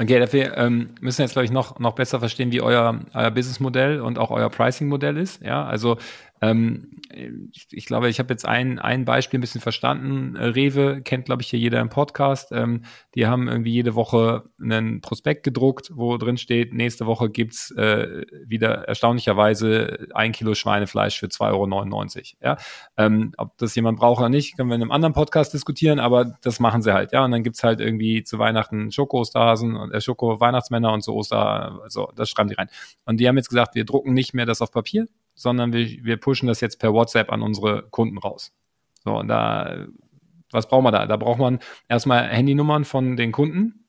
[0.00, 3.30] Okay, dafür ähm, müssen wir jetzt, glaube ich, noch, noch besser verstehen, wie euer, euer
[3.32, 5.42] Businessmodell und auch euer Pricing-Modell ist.
[5.42, 5.96] Ja, also
[6.40, 7.00] ähm,
[7.52, 10.36] ich, ich, glaube, ich habe jetzt ein, ein Beispiel ein bisschen verstanden.
[10.36, 12.52] Äh, Rewe kennt, glaube ich, hier jeder im Podcast.
[12.52, 12.82] Ähm,
[13.14, 18.24] die haben irgendwie jede Woche einen Prospekt gedruckt, wo drin steht, nächste Woche gibt's äh,
[18.46, 22.36] wieder erstaunlicherweise ein Kilo Schweinefleisch für 2,99 Euro.
[22.42, 22.56] Ja?
[22.96, 26.36] Ähm, ob das jemand braucht oder nicht, können wir in einem anderen Podcast diskutieren, aber
[26.42, 27.12] das machen sie halt.
[27.12, 31.80] Ja, und dann gibt's halt irgendwie zu Weihnachten Schoko-Osterhasen und äh, Schoko-Weihnachtsmänner und so Oster,
[31.82, 32.68] also das schreiben die rein.
[33.04, 35.06] Und die haben jetzt gesagt, wir drucken nicht mehr das auf Papier,
[35.38, 38.52] sondern wir, wir pushen das jetzt per WhatsApp an unsere Kunden raus.
[39.04, 39.86] So, und da,
[40.50, 41.06] was brauchen wir da?
[41.06, 43.84] Da braucht man erstmal Handynummern von den Kunden.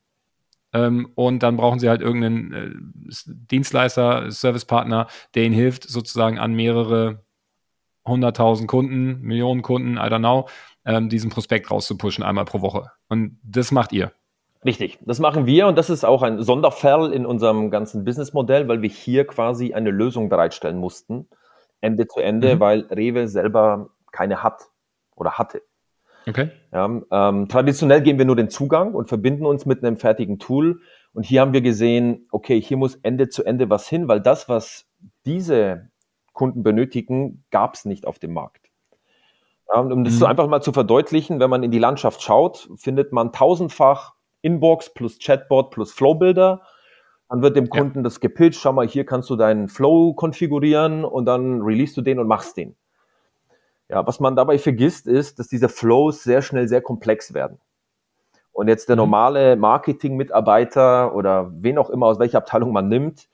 [0.71, 6.53] Ähm, und dann brauchen sie halt irgendeinen äh, Dienstleister, Servicepartner, der ihnen hilft, sozusagen an
[6.53, 7.23] mehrere
[8.05, 10.47] hunderttausend Kunden, Millionen Kunden, I don't know,
[10.85, 12.91] ähm, diesen Prospekt rauszupushen einmal pro Woche.
[13.07, 14.11] Und das macht ihr.
[14.65, 18.81] Richtig, das machen wir und das ist auch ein Sonderfall in unserem ganzen Businessmodell, weil
[18.81, 21.29] wir hier quasi eine Lösung bereitstellen mussten,
[21.81, 22.59] Ende zu Ende, mhm.
[22.59, 24.63] weil Rewe selber keine hat
[25.15, 25.61] oder hatte.
[26.27, 26.49] Okay.
[26.71, 30.81] Ja, ähm, traditionell geben wir nur den Zugang und verbinden uns mit einem fertigen Tool.
[31.13, 34.47] Und hier haben wir gesehen, okay, hier muss Ende zu Ende was hin, weil das,
[34.47, 34.87] was
[35.25, 35.89] diese
[36.33, 38.69] Kunden benötigen, gab es nicht auf dem Markt.
[39.73, 40.17] Ja, um das mhm.
[40.17, 44.93] so einfach mal zu verdeutlichen, wenn man in die Landschaft schaut, findet man tausendfach Inbox
[44.93, 46.61] plus Chatbot plus Flowbuilder
[47.29, 48.03] dann wird dem Kunden ja.
[48.03, 52.19] das gepitcht, schau mal, hier kannst du deinen Flow konfigurieren und dann release du den
[52.19, 52.75] und machst den.
[53.87, 57.59] Ja, was man dabei vergisst, ist, dass diese Flows sehr schnell sehr komplex werden.
[58.51, 59.03] Und jetzt der mhm.
[59.03, 63.29] normale Marketing-Mitarbeiter oder wen auch immer, aus welcher Abteilung man nimmt,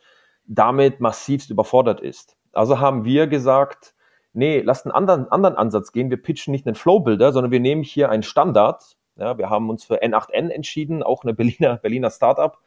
[0.45, 2.37] damit massivst überfordert ist.
[2.53, 3.95] Also haben wir gesagt,
[4.33, 6.09] nee, lasst einen anderen, anderen Ansatz gehen.
[6.09, 8.97] Wir pitchen nicht einen Flow-Builder, sondern wir nehmen hier einen Standard.
[9.17, 12.57] Ja, wir haben uns für N8N entschieden, auch eine Berliner, Berliner Startup,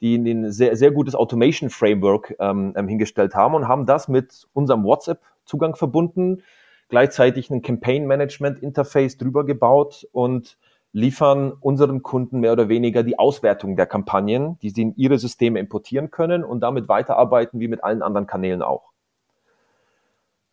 [0.00, 4.46] die ein sehr, sehr gutes Automation Framework ähm, ähm, hingestellt haben und haben das mit
[4.52, 6.42] unserem WhatsApp-Zugang verbunden,
[6.88, 10.58] gleichzeitig ein Campaign Management Interface drüber gebaut und
[10.92, 15.58] liefern unseren Kunden mehr oder weniger die Auswertung der Kampagnen, die sie in ihre Systeme
[15.58, 18.92] importieren können und damit weiterarbeiten wie mit allen anderen Kanälen auch.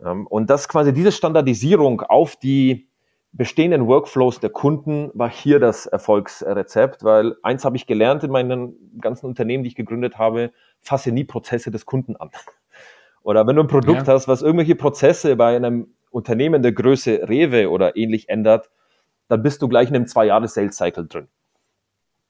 [0.03, 2.87] Ähm, und das quasi diese Standardisierung auf die
[3.33, 8.99] bestehenden Workflows der Kunden war hier das Erfolgsrezept, weil eins habe ich gelernt in meinen
[9.01, 12.29] ganzen Unternehmen, die ich gegründet habe, fasse nie Prozesse des Kunden an.
[13.23, 14.13] Oder wenn du ein Produkt ja.
[14.13, 18.69] hast, was irgendwelche Prozesse bei einem Unternehmen der Größe Rewe oder ähnlich ändert,
[19.29, 21.27] dann bist du gleich in einem zwei Jahre Sales Cycle drin.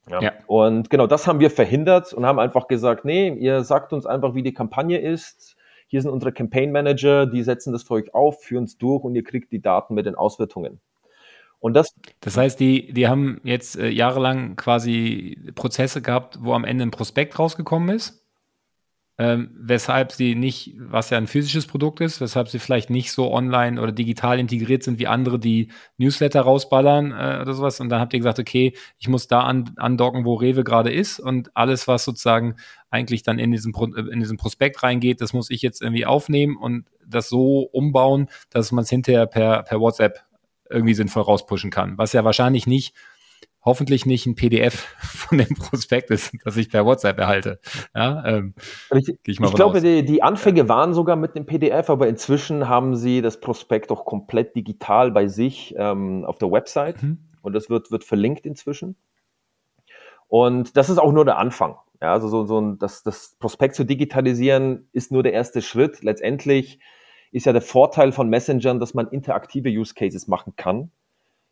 [0.09, 0.21] Ja.
[0.21, 0.31] ja.
[0.47, 4.35] Und genau das haben wir verhindert und haben einfach gesagt, nee, ihr sagt uns einfach,
[4.35, 5.57] wie die Kampagne ist.
[5.87, 9.15] Hier sind unsere Campaign Manager, die setzen das für euch auf, führen es durch und
[9.15, 10.79] ihr kriegt die Daten mit den Auswertungen.
[11.63, 16.65] Und das, das heißt, die, die haben jetzt äh, jahrelang quasi Prozesse gehabt, wo am
[16.65, 18.21] Ende ein Prospekt rausgekommen ist,
[19.17, 23.31] ähm, weshalb sie nicht, was ja ein physisches Produkt ist, weshalb sie vielleicht nicht so
[23.31, 27.79] online oder digital integriert sind wie andere, die Newsletter rausballern äh, oder sowas.
[27.79, 31.21] Und dann habt ihr gesagt, okay, ich muss da an, andocken, wo Rewe gerade ist
[31.21, 32.57] und alles, was sozusagen
[32.89, 36.57] eigentlich dann in diesen, Pro, in diesen Prospekt reingeht, das muss ich jetzt irgendwie aufnehmen
[36.57, 40.25] und das so umbauen, dass man es hinterher per, per WhatsApp
[40.73, 41.97] irgendwie sinnvoll rauspushen kann.
[41.97, 42.93] Was ja wahrscheinlich nicht,
[43.63, 47.59] hoffentlich nicht ein PDF von dem Prospekt ist, das ich per WhatsApp erhalte.
[47.95, 48.53] Ja, ähm,
[48.95, 52.95] ich, ich, ich glaube, die, die, Anfänge waren sogar mit dem PDF, aber inzwischen haben
[52.95, 57.19] sie das Prospekt auch komplett digital bei sich ähm, auf der Website mhm.
[57.41, 58.95] und das wird, wird verlinkt inzwischen.
[60.27, 61.77] Und das ist auch nur der Anfang.
[62.01, 66.03] Ja, also so, so ein, das, das Prospekt zu digitalisieren ist nur der erste Schritt.
[66.03, 66.79] Letztendlich
[67.33, 70.91] ist ja der Vorteil von Messengern, dass man interaktive Use Cases machen kann,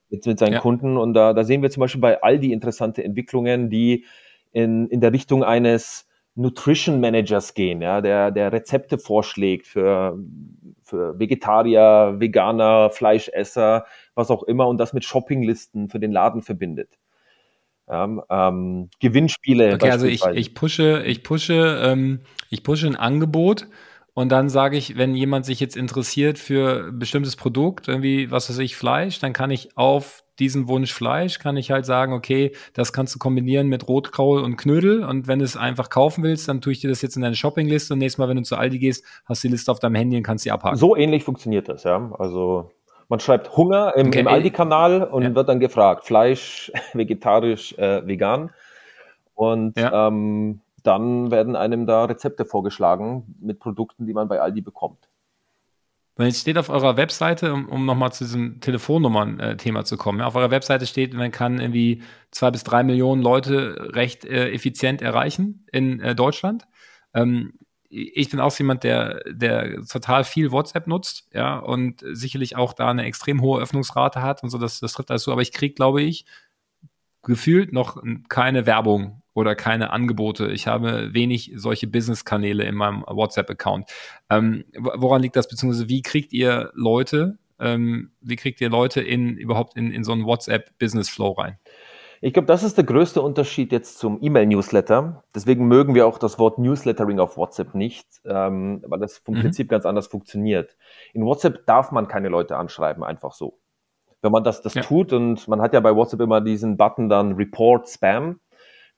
[0.10, 0.60] mit, mit seinen ja.
[0.60, 0.96] Kunden.
[0.96, 4.06] Und da, da sehen wir zum Beispiel bei Aldi interessante Entwicklungen, die
[4.52, 10.17] in, in der Richtung eines Nutrition Managers gehen, ja, der, der Rezepte vorschlägt für,
[10.82, 16.98] für Vegetarier, Veganer, Fleischesser, was auch immer und das mit Shoppinglisten für den Laden verbindet.
[17.89, 19.74] Ja, ähm, Gewinnspiele.
[19.74, 23.67] Okay, also ich, ich pushe, ich pushe, ähm, ich pushe ein Angebot
[24.13, 28.50] und dann sage ich, wenn jemand sich jetzt interessiert für ein bestimmtes Produkt, irgendwie, was
[28.50, 32.52] weiß ich, Fleisch, dann kann ich auf diesen Wunsch Fleisch, kann ich halt sagen, okay,
[32.74, 36.47] das kannst du kombinieren mit Rotkraul und Knödel und wenn du es einfach kaufen willst,
[36.50, 38.58] dann tue ich dir das jetzt in deine Shoppingliste und nächstes Mal, wenn du zu
[38.58, 40.78] Aldi gehst, hast du die Liste auf deinem Handy und kannst sie abhaken.
[40.78, 42.12] So ähnlich funktioniert das, ja.
[42.17, 42.71] Also
[43.08, 44.21] man schreibt Hunger im, okay.
[44.21, 45.36] im Aldi-Kanal und ja.
[45.36, 48.52] wird dann gefragt, Fleisch, vegetarisch, äh, vegan.
[49.36, 50.08] Und ja.
[50.08, 55.10] ähm, dann werden einem da Rezepte vorgeschlagen mit Produkten, die man bei Aldi bekommt.
[56.17, 60.28] Wenn es steht auf eurer Webseite, um, um nochmal zu diesem Telefonnummern-Thema zu kommen, ja,
[60.28, 65.02] auf eurer Webseite steht, man kann irgendwie zwei bis drei Millionen Leute recht äh, effizient
[65.02, 66.67] erreichen in äh, Deutschland.
[67.13, 67.54] Ähm,
[67.89, 72.89] ich bin auch jemand, der, der total viel WhatsApp nutzt, ja, und sicherlich auch da
[72.89, 75.74] eine extrem hohe Öffnungsrate hat und so, das, das trifft alles so, aber ich kriege,
[75.74, 76.26] glaube ich,
[77.22, 80.48] gefühlt noch keine Werbung oder keine Angebote.
[80.52, 83.89] Ich habe wenig solche Business-Kanäle in meinem WhatsApp-Account.
[84.30, 89.38] Ähm, woran liegt das, beziehungsweise wie kriegt ihr Leute, ähm, wie kriegt ihr Leute in
[89.38, 91.58] überhaupt in, in so einen WhatsApp-Business-Flow rein?
[92.24, 95.24] Ich glaube, das ist der größte Unterschied jetzt zum E-Mail-Newsletter.
[95.34, 99.41] Deswegen mögen wir auch das Wort Newslettering auf WhatsApp nicht, ähm, weil das vom mhm.
[99.41, 100.78] Prinzip ganz anders funktioniert.
[101.13, 103.58] In WhatsApp darf man keine Leute anschreiben, einfach so.
[104.22, 104.84] Wenn man das, das ja.
[104.84, 108.39] tut und man hat ja bei WhatsApp immer diesen Button dann Report Spam.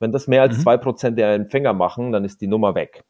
[0.04, 0.62] Wenn das mehr als mhm.
[0.64, 0.82] zwei mhm.
[0.82, 3.06] Prozent der Empfänger machen, dann ist die Nummer weg.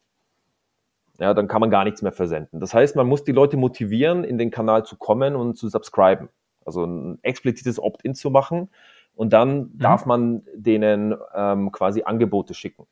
[1.18, 2.60] Ja, dann kann man gar nichts mehr versenden.
[2.60, 6.28] Das heißt, man muss die Leute motivieren, in den Kanal zu kommen und zu subscriben.
[6.64, 8.70] Also ein explizites Opt-in zu machen
[9.16, 9.78] und dann mhm.
[9.78, 12.86] darf man denen ähm, quasi Angebote schicken.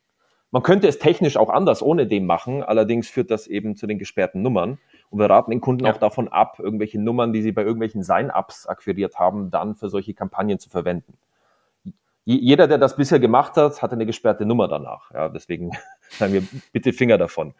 [0.51, 3.99] Man könnte es technisch auch anders ohne dem machen, allerdings führt das eben zu den
[3.99, 4.79] gesperrten Nummern.
[5.11, 5.93] Und wir raten den Kunden ja.
[5.93, 10.13] auch davon ab, irgendwelche Nummern, die sie bei irgendwelchen Sign-ups akquiriert haben, dann für solche
[10.13, 11.17] Kampagnen zu verwenden
[12.25, 15.11] jeder, der das bisher gemacht hat, hat eine gesperrte Nummer danach.
[15.13, 15.71] Ja, deswegen
[16.09, 17.53] sagen wir bitte Finger davon.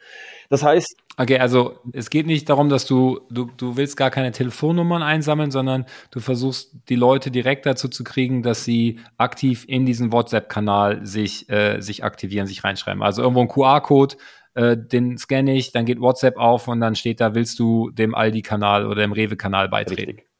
[0.49, 0.95] Das heißt.
[1.17, 5.52] Okay, also es geht nicht darum, dass du, du, du willst gar keine Telefonnummern einsammeln,
[5.52, 11.06] sondern du versuchst die Leute direkt dazu zu kriegen, dass sie aktiv in diesen WhatsApp-Kanal
[11.06, 13.04] sich, äh, sich aktivieren, sich reinschreiben.
[13.04, 14.15] Also irgendwo ein QR-Code,
[14.56, 18.15] äh, den scanne ich, dann geht WhatsApp auf und dann steht da, willst du dem
[18.15, 20.12] Aldi-Kanal oder dem Rewe-Kanal beitreten.
[20.12, 20.32] Richtig.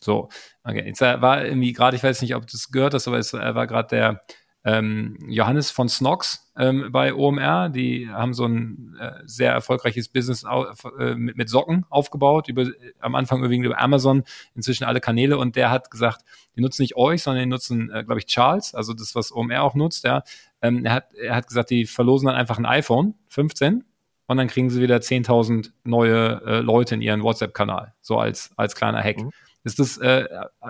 [0.00, 0.28] So,
[0.64, 0.86] okay.
[0.86, 3.34] Jetzt äh, war irgendwie gerade, ich weiß nicht, ob du das gehört hast, aber es
[3.34, 4.20] äh, war gerade der
[4.64, 7.68] ähm, Johannes von Snox ähm, bei OMR.
[7.68, 12.66] Die haben so ein äh, sehr erfolgreiches Business äh, mit, mit, Socken aufgebaut, über,
[12.98, 15.38] am Anfang überwiegend über Amazon, inzwischen alle Kanäle.
[15.38, 16.22] Und der hat gesagt,
[16.56, 19.62] die nutzen nicht euch, sondern die nutzen, äh, glaube ich, Charles, also das, was OMR
[19.62, 20.04] auch nutzt.
[20.04, 20.22] Ja.
[20.60, 23.84] Ähm, er, hat, er hat gesagt, die verlosen dann einfach ein iPhone 15
[24.26, 28.74] und dann kriegen sie wieder 10.000 neue äh, Leute in ihren WhatsApp-Kanal, so als, als
[28.74, 29.18] kleiner Hack.
[29.18, 29.30] Mhm.
[29.64, 30.26] Ist das, äh,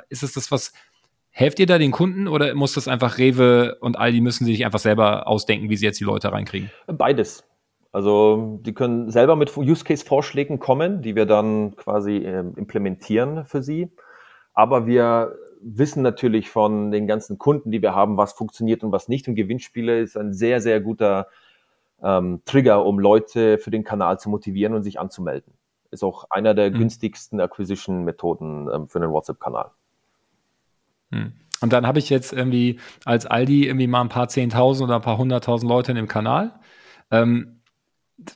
[0.08, 0.72] ist das das, was
[1.30, 4.80] helft ihr da den Kunden oder muss das einfach Rewe und Aldi müssen sich einfach
[4.80, 6.70] selber ausdenken, wie sie jetzt die Leute reinkriegen?
[6.86, 7.44] Beides.
[7.92, 13.44] Also die können selber mit Use Case Vorschlägen kommen, die wir dann quasi äh, implementieren
[13.44, 13.90] für sie.
[14.52, 19.08] Aber wir wissen natürlich von den ganzen Kunden, die wir haben, was funktioniert und was
[19.08, 19.28] nicht.
[19.28, 21.28] Und Gewinnspiele ist ein sehr, sehr guter
[22.02, 25.52] ähm, Trigger, um Leute für den Kanal zu motivieren und sich anzumelden
[25.90, 26.78] ist auch einer der mhm.
[26.78, 29.70] günstigsten Acquisition-Methoden ähm, für einen WhatsApp-Kanal.
[31.10, 31.32] Mhm.
[31.60, 35.02] Und dann habe ich jetzt irgendwie als Aldi irgendwie mal ein paar Zehntausend oder ein
[35.02, 36.60] paar hunderttausend Leute in dem Kanal.
[37.10, 37.60] Ähm,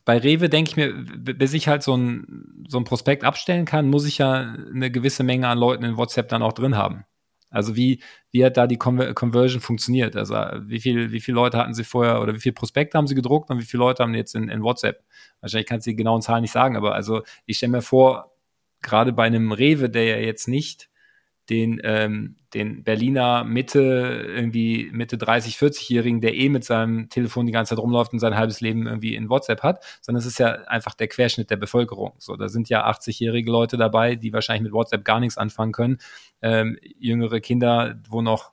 [0.05, 3.88] bei Rewe denke ich mir, bis ich halt so ein, so ein Prospekt abstellen kann,
[3.88, 7.05] muss ich ja eine gewisse Menge an Leuten in WhatsApp dann auch drin haben.
[7.53, 10.17] Also wie, wie hat da die Conversion funktioniert?
[10.17, 13.15] Also wie viel, wie viele Leute hatten sie vorher oder wie viele Prospekte haben sie
[13.15, 15.05] gedruckt und wie viele Leute haben jetzt in, in WhatsApp?
[15.41, 18.33] Wahrscheinlich kannst du die genauen Zahlen nicht sagen, aber also ich stelle mir vor,
[18.81, 20.88] gerade bei einem Rewe, der ja jetzt nicht
[21.50, 27.52] den, ähm, den Berliner Mitte, irgendwie Mitte 30, 40-Jährigen, der eh mit seinem Telefon die
[27.52, 30.52] ganze Zeit rumläuft und sein halbes Leben irgendwie in WhatsApp hat, sondern es ist ja
[30.66, 32.12] einfach der Querschnitt der Bevölkerung.
[32.18, 35.98] So, da sind ja 80-jährige Leute dabei, die wahrscheinlich mit WhatsApp gar nichts anfangen können.
[36.42, 38.52] Ähm, jüngere Kinder, wo noch,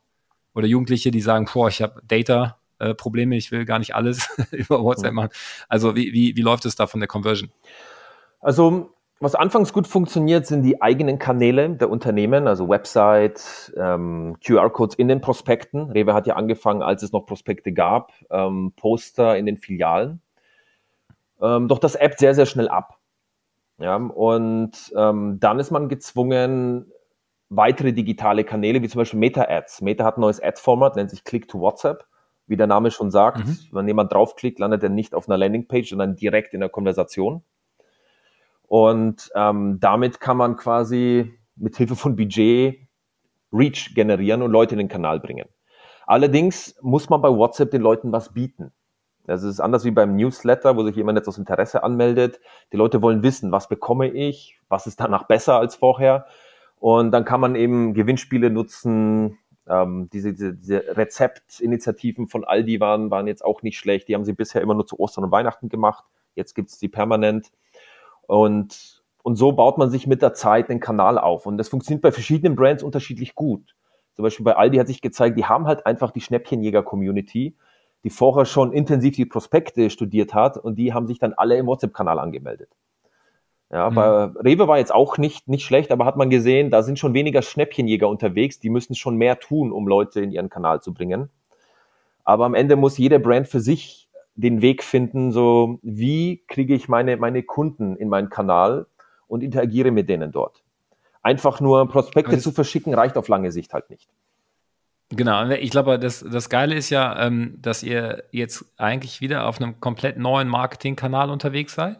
[0.55, 4.27] oder Jugendliche, die sagen, boah, ich habe Data, äh, Probleme, ich will gar nicht alles
[4.51, 5.31] über WhatsApp machen.
[5.67, 7.51] Also wie, wie, wie läuft es da von der Conversion?
[8.39, 14.95] Also was anfangs gut funktioniert, sind die eigenen Kanäle der Unternehmen, also Website, ähm, QR-Codes
[14.95, 15.91] in den Prospekten.
[15.91, 20.21] Rewe hat ja angefangen, als es noch Prospekte gab, ähm, Poster in den Filialen.
[21.41, 22.97] Ähm, doch das App sehr, sehr schnell ab.
[23.77, 26.91] Ja, und ähm, dann ist man gezwungen,
[27.49, 29.81] weitere digitale Kanäle, wie zum Beispiel Meta-Ads.
[29.81, 32.05] Meta hat ein neues Ad-Format, nennt sich Click to WhatsApp.
[32.47, 33.59] Wie der Name schon sagt, mhm.
[33.71, 37.43] wenn jemand draufklickt, landet er nicht auf einer Landingpage, sondern direkt in der Konversation.
[38.69, 42.87] Und ähm, damit kann man quasi mit Hilfe von Budget
[43.51, 45.49] Reach generieren und Leute in den Kanal bringen.
[46.05, 48.71] Allerdings muss man bei WhatsApp den Leuten was bieten.
[49.25, 52.39] Das ist anders wie beim Newsletter, wo sich jemand jetzt aus Interesse anmeldet.
[52.71, 56.27] Die Leute wollen wissen, was bekomme ich, was ist danach besser als vorher.
[56.77, 59.39] Und dann kann man eben Gewinnspiele nutzen.
[59.67, 64.07] Ähm, diese, diese, diese Rezeptinitiativen von Aldi waren, waren jetzt auch nicht schlecht.
[64.07, 66.05] Die haben sie bisher immer nur zu Ostern und Weihnachten gemacht.
[66.35, 67.51] Jetzt gibt's die permanent.
[68.29, 71.45] Und, und so baut man sich mit der Zeit einen Kanal auf.
[71.45, 73.75] Und das funktioniert bei verschiedenen Brands unterschiedlich gut.
[74.15, 77.55] Zum Beispiel bei Aldi hat sich gezeigt, die haben halt einfach die Schnäppchenjäger-Community
[78.03, 81.67] die vorher schon intensiv die Prospekte studiert hat und die haben sich dann alle im
[81.67, 82.69] WhatsApp-Kanal angemeldet.
[83.71, 83.95] Ja, mhm.
[83.95, 87.13] bei Rewe war jetzt auch nicht, nicht schlecht, aber hat man gesehen, da sind schon
[87.13, 91.29] weniger Schnäppchenjäger unterwegs, die müssen schon mehr tun, um Leute in ihren Kanal zu bringen.
[92.23, 94.08] Aber am Ende muss jede Brand für sich
[94.39, 98.87] den Weg finden, so wie kriege ich meine, meine Kunden in meinen Kanal
[99.27, 100.63] und interagiere mit denen dort.
[101.21, 104.09] Einfach nur Prospekte also zu verschicken reicht auf lange Sicht halt nicht.
[105.09, 109.59] Genau, ich glaube, das, das Geile ist ja, ähm, dass ihr jetzt eigentlich wieder auf
[109.59, 111.99] einem komplett neuen Marketingkanal unterwegs seid,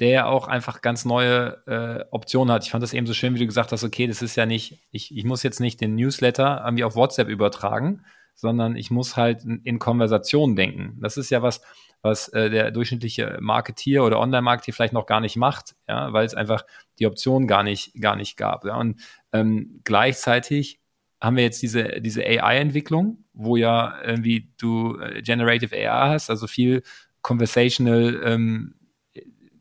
[0.00, 2.64] der ja auch einfach ganz neue äh, Optionen hat.
[2.64, 4.82] Ich fand das eben so schön, wie du gesagt hast, okay, das ist ja nicht,
[4.90, 8.04] ich, ich muss jetzt nicht den Newsletter irgendwie auf WhatsApp übertragen,
[8.40, 10.98] sondern ich muss halt in Konversationen denken.
[11.00, 11.60] Das ist ja was,
[12.02, 16.34] was äh, der durchschnittliche Marketier oder Online-Marketier vielleicht noch gar nicht macht, ja, weil es
[16.34, 16.64] einfach
[16.98, 18.64] die Option gar nicht, gar nicht gab.
[18.64, 18.76] Ja.
[18.76, 19.00] Und
[19.32, 20.80] ähm, gleichzeitig
[21.20, 26.46] haben wir jetzt diese, diese AI-Entwicklung, wo ja irgendwie du äh, Generative AI hast, also
[26.46, 26.82] viel
[27.20, 28.74] conversational ähm,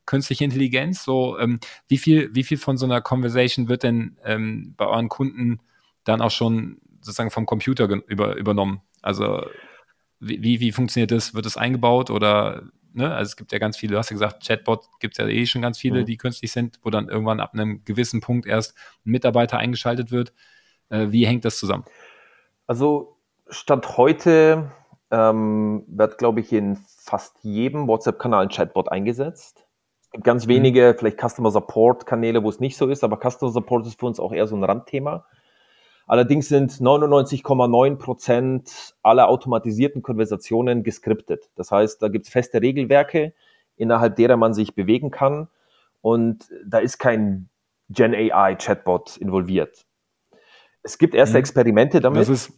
[0.06, 1.04] künstliche Intelligenz.
[1.04, 5.10] So, ähm, wie viel, wie viel von so einer Conversation wird denn ähm, bei euren
[5.10, 5.60] Kunden
[6.06, 8.82] dann auch schon sozusagen vom Computer über, übernommen?
[9.02, 9.46] Also
[10.20, 11.34] wie, wie funktioniert das?
[11.34, 13.14] Wird das eingebaut oder ne?
[13.14, 15.46] Also es gibt ja ganz viele, du hast ja gesagt, Chatbot gibt es ja eh
[15.46, 16.06] schon ganz viele, mhm.
[16.06, 20.34] die künstlich sind, wo dann irgendwann ab einem gewissen Punkt erst ein Mitarbeiter eingeschaltet wird.
[20.90, 21.86] Äh, wie hängt das zusammen?
[22.68, 23.18] Also
[23.50, 24.72] Stand heute
[25.12, 29.66] ähm, wird, glaube ich, in fast jedem WhatsApp-Kanal ein Chatbot eingesetzt.
[30.02, 30.52] Es gibt ganz mhm.
[30.52, 34.20] wenige, vielleicht Customer Support-Kanäle, wo es nicht so ist, aber Customer Support ist für uns
[34.20, 35.26] auch eher so ein Randthema.
[36.10, 41.52] Allerdings sind 99,9 Prozent aller automatisierten Konversationen geskriptet.
[41.56, 43.36] Das heißt, da gibt es feste Regelwerke,
[43.76, 45.50] innerhalb derer man sich bewegen kann.
[46.02, 47.50] Und da ist kein
[47.90, 49.86] Gen AI Chatbot involviert.
[50.82, 51.42] Es gibt erste mhm.
[51.42, 52.22] Experimente damit.
[52.22, 52.54] Das ist,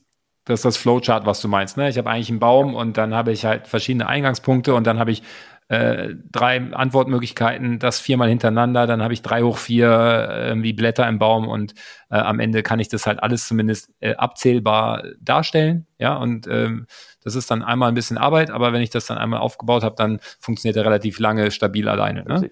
[0.46, 1.76] das ist das Flowchart, was du meinst.
[1.76, 1.90] Ne?
[1.90, 5.12] Ich habe eigentlich einen Baum und dann habe ich halt verschiedene Eingangspunkte und dann habe
[5.12, 5.24] ich
[5.72, 11.08] äh, drei Antwortmöglichkeiten, das viermal hintereinander, dann habe ich drei hoch vier äh, wie Blätter
[11.08, 11.76] im Baum und
[12.10, 15.88] äh, am Ende kann ich das halt alles zumindest äh, abzählbar darstellen.
[15.98, 16.88] Ja, und ähm,
[17.24, 19.96] das ist dann einmal ein bisschen Arbeit, aber wenn ich das dann einmal aufgebaut habe,
[19.96, 22.26] dann funktioniert er relativ lange stabil alleine.
[22.26, 22.50] Ne?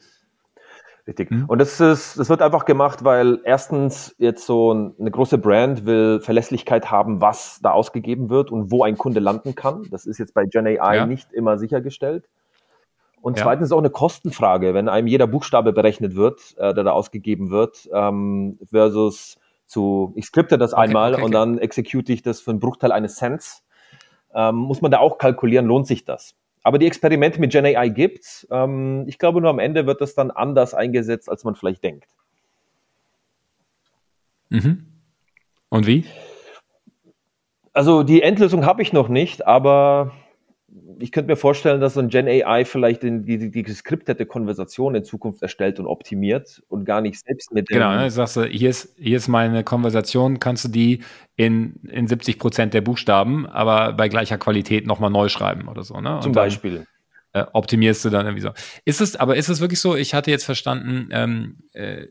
[1.06, 1.30] Richtig.
[1.30, 1.44] Mhm.
[1.48, 6.22] Und das ist, das wird einfach gemacht, weil erstens jetzt so eine große Brand will
[6.22, 9.88] Verlässlichkeit haben, was da ausgegeben wird und wo ein Kunde landen kann.
[9.92, 11.06] Das ist jetzt bei Gen AI ja.
[11.06, 12.30] nicht immer sichergestellt.
[13.22, 13.44] Und ja.
[13.44, 17.90] zweitens auch eine Kostenfrage, wenn einem jeder Buchstabe berechnet wird, äh, der da ausgegeben wird,
[17.94, 22.52] ähm, versus zu, ich skripte das okay, einmal okay, und dann execute ich das für
[22.52, 23.64] einen Bruchteil eines Cents,
[24.34, 26.36] ähm, muss man da auch kalkulieren, lohnt sich das?
[26.64, 28.48] Aber die Experimente mit Gen AI gibt's.
[28.52, 32.10] Ähm, ich glaube nur am Ende wird das dann anders eingesetzt, als man vielleicht denkt.
[34.50, 34.86] Mhm.
[35.70, 36.06] Und wie?
[37.74, 40.12] Also die Endlösung habe ich noch nicht, aber
[41.00, 44.96] ich könnte mir vorstellen, dass so ein Gen AI vielleicht in die, die, geskriptete Konversation
[44.96, 47.70] in Zukunft erstellt und optimiert und gar nicht selbst mit.
[47.70, 51.04] Genau, ne, sagst du, hier ist, hier ist meine Konversation, kannst du die
[51.36, 56.00] in, in 70 Prozent der Buchstaben, aber bei gleicher Qualität nochmal neu schreiben oder so,
[56.02, 56.16] ne?
[56.16, 56.76] Und Zum Beispiel.
[56.76, 56.86] Dann,
[57.32, 58.52] äh, optimierst du dann irgendwie so.
[58.86, 62.08] Ist es, aber ist es wirklich so, ich hatte jetzt verstanden, ähm, äh,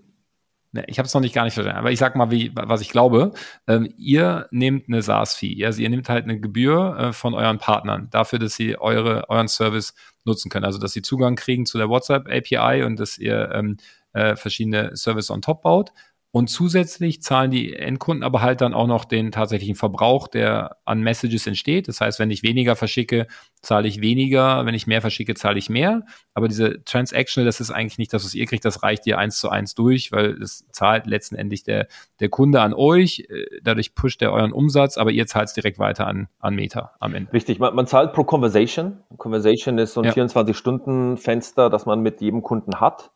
[0.87, 2.91] ich habe es noch nicht gar nicht verstanden, aber ich sag mal, wie, was ich
[2.91, 3.33] glaube.
[3.67, 8.09] Ähm, ihr nehmt eine SaaS-Fee, also ihr nehmt halt eine Gebühr äh, von euren Partnern
[8.11, 10.65] dafür, dass sie eure, euren Service nutzen können.
[10.65, 13.79] Also dass sie Zugang kriegen zu der WhatsApp-API und dass ihr ähm,
[14.13, 15.93] äh, verschiedene Services on top baut.
[16.31, 21.01] Und zusätzlich zahlen die Endkunden aber halt dann auch noch den tatsächlichen Verbrauch, der an
[21.01, 21.89] Messages entsteht.
[21.89, 23.27] Das heißt, wenn ich weniger verschicke,
[23.63, 24.67] zahle ich weniger.
[24.67, 26.03] Wenn ich mehr verschicke, zahle ich mehr.
[26.35, 28.67] Aber diese Transactional, das ist eigentlich nicht das, was ihr kriegt.
[28.67, 31.89] Das reicht ihr eins zu eins durch, weil es zahlt letztendlich der,
[32.21, 33.27] der Kunde an euch.
[33.31, 36.93] Äh, dadurch pusht er euren Umsatz, aber ihr zahlt es direkt weiter an, an Meta
[37.01, 37.33] am Ende.
[37.33, 37.59] Richtig.
[37.59, 38.99] Man, man zahlt pro Conversation.
[39.17, 40.13] Conversation ist so ein ja.
[40.13, 43.13] 24-Stunden-Fenster, das man mit jedem Kunden hat.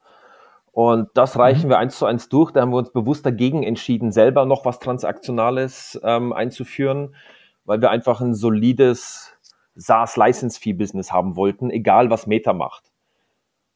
[0.72, 1.70] Und das reichen mhm.
[1.70, 2.50] wir eins zu eins durch.
[2.50, 7.14] Da haben wir uns bewusst dagegen entschieden, selber noch was Transaktionales ähm, einzuführen,
[7.64, 9.34] weil wir einfach ein solides
[9.74, 12.90] SaaS-License-Fee-Business haben wollten, egal was Meta macht.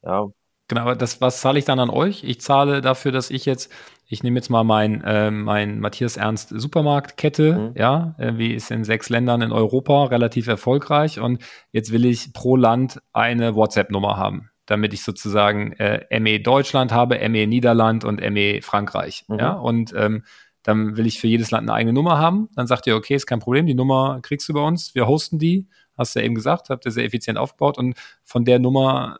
[0.03, 0.27] Ja.
[0.69, 2.25] Genau, aber das, was zahle ich dann an euch?
[2.25, 3.71] Ich zahle dafür, dass ich jetzt,
[4.09, 7.73] ich nehme jetzt mal mein, äh, mein Matthias Ernst Supermarktkette, mhm.
[7.77, 12.33] ja, äh, wie ist in sechs Ländern in Europa relativ erfolgreich und jetzt will ich
[12.33, 18.21] pro Land eine WhatsApp-Nummer haben damit ich sozusagen äh, ME Deutschland habe, ME Niederland und
[18.21, 19.25] ME Frankreich.
[19.29, 19.39] Mhm.
[19.39, 20.25] Ja, und ähm,
[20.63, 22.49] dann will ich für jedes Land eine eigene Nummer haben.
[22.57, 25.39] Dann sagt ihr, okay, ist kein Problem, die Nummer kriegst du bei uns, wir hosten
[25.39, 29.19] die, hast du ja eben gesagt, habt ihr sehr effizient aufgebaut und von der Nummer,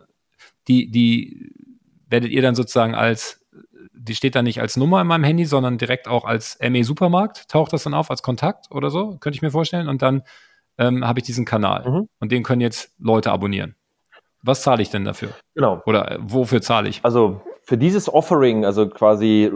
[0.67, 1.53] die, die
[2.09, 3.47] werdet ihr dann sozusagen als,
[3.93, 7.49] die steht dann nicht als Nummer in meinem Handy, sondern direkt auch als ME Supermarkt,
[7.49, 9.89] taucht das dann auf als Kontakt oder so, könnte ich mir vorstellen.
[9.89, 10.23] Und dann
[10.79, 12.09] ähm, habe ich diesen Kanal mhm.
[12.19, 13.77] und den können jetzt Leute abonnieren.
[14.47, 15.31] Was zahle ich denn dafür?
[15.55, 15.83] Genau.
[15.87, 17.05] Oder äh, wofür zahle ich?
[17.05, 19.51] Also für dieses Offering, also quasi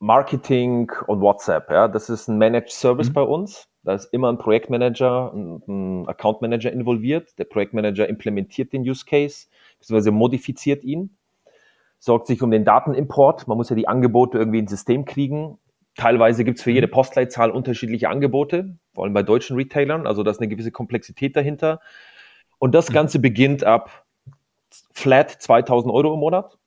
[0.00, 3.12] Marketing und WhatsApp, ja, das ist ein Managed Service mhm.
[3.12, 3.68] bei uns.
[3.84, 7.38] Da ist immer ein Projektmanager, ein, ein Account Manager involviert.
[7.38, 9.46] Der Projektmanager implementiert den Use Case,
[9.78, 11.16] beziehungsweise modifiziert ihn,
[12.00, 13.46] sorgt sich um den Datenimport.
[13.46, 15.58] Man muss ja die Angebote irgendwie ins System kriegen.
[15.96, 16.92] Teilweise gibt es für jede mhm.
[16.92, 20.08] Postleitzahl unterschiedliche Angebote, vor allem bei deutschen Retailern.
[20.08, 21.80] Also da ist eine gewisse Komplexität dahinter.
[22.58, 22.94] Und das mhm.
[22.94, 24.03] Ganze beginnt ab
[24.92, 26.58] flat 2000 Euro im Monat.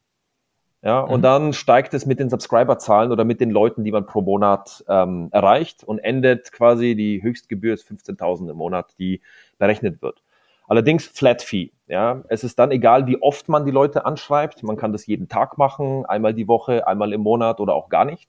[0.83, 1.11] Ja, mhm.
[1.11, 4.85] und dann steigt es mit den Subscriber-Zahlen oder mit den Leuten, die man pro Monat
[4.87, 9.21] ähm, erreicht und endet quasi die Höchstgebühr ist 15.000 im Monat, die
[9.57, 10.21] berechnet wird.
[10.67, 11.71] Allerdings Flat Fee.
[11.87, 14.61] Ja, es ist dann egal, wie oft man die Leute anschreibt.
[14.63, 18.03] Man kann das jeden Tag machen, einmal die Woche, einmal im Monat oder auch gar
[18.03, 18.27] nicht.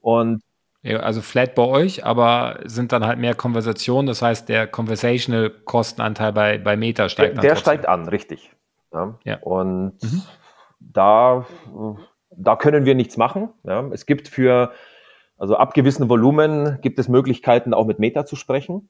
[0.00, 0.42] Und
[0.82, 4.06] ja, also flat bei euch, aber sind dann halt mehr Konversationen.
[4.06, 7.48] Das heißt, der Conversational Kostenanteil bei, bei Meta steigt der, an.
[7.48, 8.50] Der steigt an, richtig.
[8.92, 9.18] Ja?
[9.24, 9.38] ja.
[9.40, 10.22] Und mhm.
[10.80, 11.46] da,
[12.30, 13.50] da können wir nichts machen.
[13.64, 13.84] Ja?
[13.92, 14.72] Es gibt für,
[15.38, 18.88] also ab gewissen Volumen gibt es Möglichkeiten, auch mit Meta zu sprechen,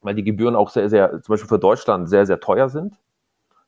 [0.00, 2.94] weil die Gebühren auch sehr, sehr, zum Beispiel für Deutschland sehr, sehr teuer sind.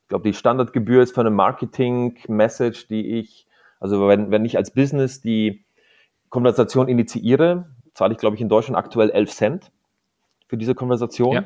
[0.03, 3.47] Ich glaube, die Standardgebühr ist für eine Marketing-Message, die ich,
[3.81, 5.65] also wenn, wenn ich als Business die
[6.29, 9.73] Konversation initiiere, zahle ich, glaube ich, in Deutschland aktuell 11 Cent
[10.49, 11.33] für diese Konversation.
[11.33, 11.45] Ja.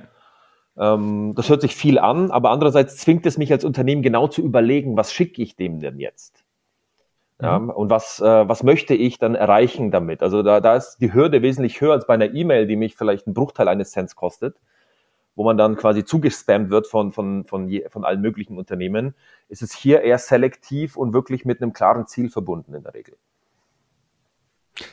[0.79, 4.43] Ähm, das hört sich viel an, aber andererseits zwingt es mich als Unternehmen genau zu
[4.43, 6.45] überlegen, was schicke ich dem denn jetzt?
[7.41, 7.71] Ja, mhm.
[7.71, 10.23] und was, äh, was möchte ich dann erreichen damit?
[10.23, 13.27] Also da, da ist die Hürde wesentlich höher als bei einer E-Mail, die mich vielleicht
[13.27, 14.57] einen Bruchteil eines Cents kostet,
[15.37, 19.15] wo man dann quasi zugespammt wird von, von, von, je, von allen möglichen Unternehmen.
[19.49, 23.17] Ist es hier eher selektiv und wirklich mit einem klaren Ziel verbunden in der Regel.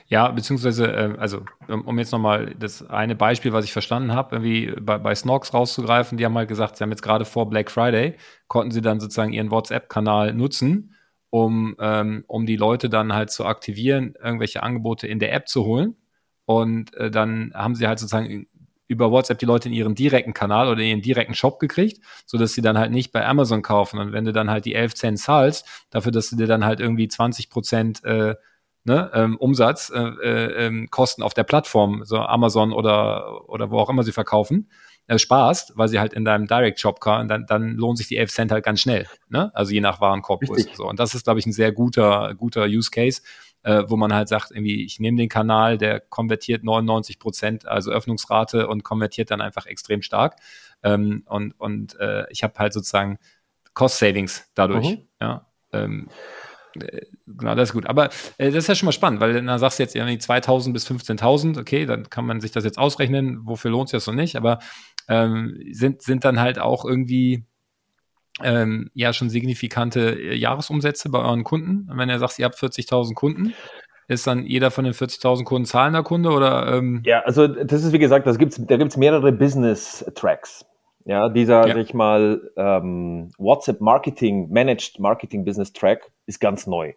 [0.07, 4.73] Ja, beziehungsweise, äh, also um jetzt nochmal das eine Beispiel, was ich verstanden habe, irgendwie
[4.81, 8.15] bei, bei Snox rauszugreifen, die haben halt gesagt, sie haben jetzt gerade vor Black Friday,
[8.47, 10.95] konnten sie dann sozusagen ihren WhatsApp-Kanal nutzen,
[11.29, 15.65] um, ähm, um die Leute dann halt zu aktivieren, irgendwelche Angebote in der App zu
[15.65, 15.95] holen.
[16.45, 18.47] Und äh, dann haben sie halt sozusagen
[18.87, 22.53] über WhatsApp die Leute in ihren direkten Kanal oder in ihren direkten Shop gekriegt, sodass
[22.53, 23.99] sie dann halt nicht bei Amazon kaufen.
[23.99, 26.79] Und wenn du dann halt die 11 Cent zahlst, dafür, dass du dir dann halt
[26.79, 28.35] irgendwie 20 Prozent äh,
[28.85, 33.79] ne, ähm, Umsatz, äh, äh, ähm, Kosten auf der Plattform, so Amazon oder, oder wo
[33.79, 34.69] auch immer sie verkaufen,
[35.07, 38.31] äh, sparst, weil sie halt in deinem Direct-Shop kann, dann, dann lohnt sich die 11
[38.31, 39.07] Cent halt ganz schnell.
[39.27, 39.51] Ne?
[39.53, 40.69] Also je nach Warenkorbgröße.
[40.75, 40.87] So.
[40.87, 43.21] Und das ist, glaube ich, ein sehr guter, guter Use Case,
[43.63, 47.91] äh, wo man halt sagt, irgendwie, ich nehme den Kanal, der konvertiert 99 Prozent, also
[47.91, 50.35] Öffnungsrate und konvertiert dann einfach extrem stark.
[50.83, 53.17] Ähm, und und äh, ich habe halt sozusagen
[53.73, 54.91] Cost Savings dadurch.
[54.91, 55.07] Mhm.
[55.19, 55.47] Ja.
[55.73, 56.54] Ähm, äh,
[57.27, 57.87] genau, das ist gut.
[57.87, 60.73] Aber äh, das ist ja schon mal spannend, weil dann sagst du jetzt irgendwie 2000
[60.73, 64.13] bis 15.000, okay, dann kann man sich das jetzt ausrechnen, wofür lohnt sich das noch
[64.13, 64.59] nicht, aber
[65.07, 67.45] ähm, sind, sind dann halt auch irgendwie
[68.43, 71.89] ähm, ja schon signifikante äh, Jahresumsätze bei euren Kunden.
[71.93, 73.53] Wenn ihr sagt, ihr habt 40.000 Kunden,
[74.07, 76.75] ist dann jeder von den 40.000 Kunden zahlender Kunde oder?
[76.75, 77.01] Ähm?
[77.05, 80.65] Ja, also das ist wie gesagt, das gibt's, da gibt es mehrere Business Tracks.
[81.05, 81.73] Ja, dieser, ja.
[81.73, 86.93] sag ich mal, ähm, WhatsApp Marketing, Managed Marketing Business Track ist ganz neu.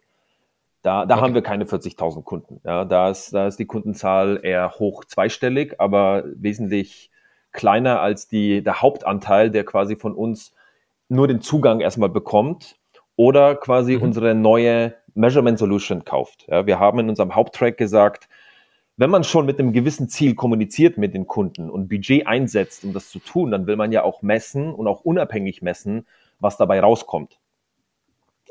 [0.83, 1.25] Da, da okay.
[1.25, 2.61] haben wir keine 40.000 Kunden.
[2.65, 7.11] Ja, da ist, da ist die Kundenzahl eher hoch zweistellig, aber wesentlich
[7.53, 10.55] kleiner als die, der Hauptanteil, der quasi von uns
[11.09, 12.77] nur den Zugang erstmal bekommt
[13.17, 14.03] oder quasi mhm.
[14.03, 16.47] unsere neue Measurement Solution kauft.
[16.49, 18.29] Ja, wir haben in unserem Haupttrack gesagt,
[18.99, 22.93] wenn man schon mit einem gewissen Ziel kommuniziert mit den Kunden und Budget einsetzt, um
[22.93, 26.05] das zu tun, dann will man ja auch messen und auch unabhängig messen,
[26.41, 27.39] was dabei rauskommt.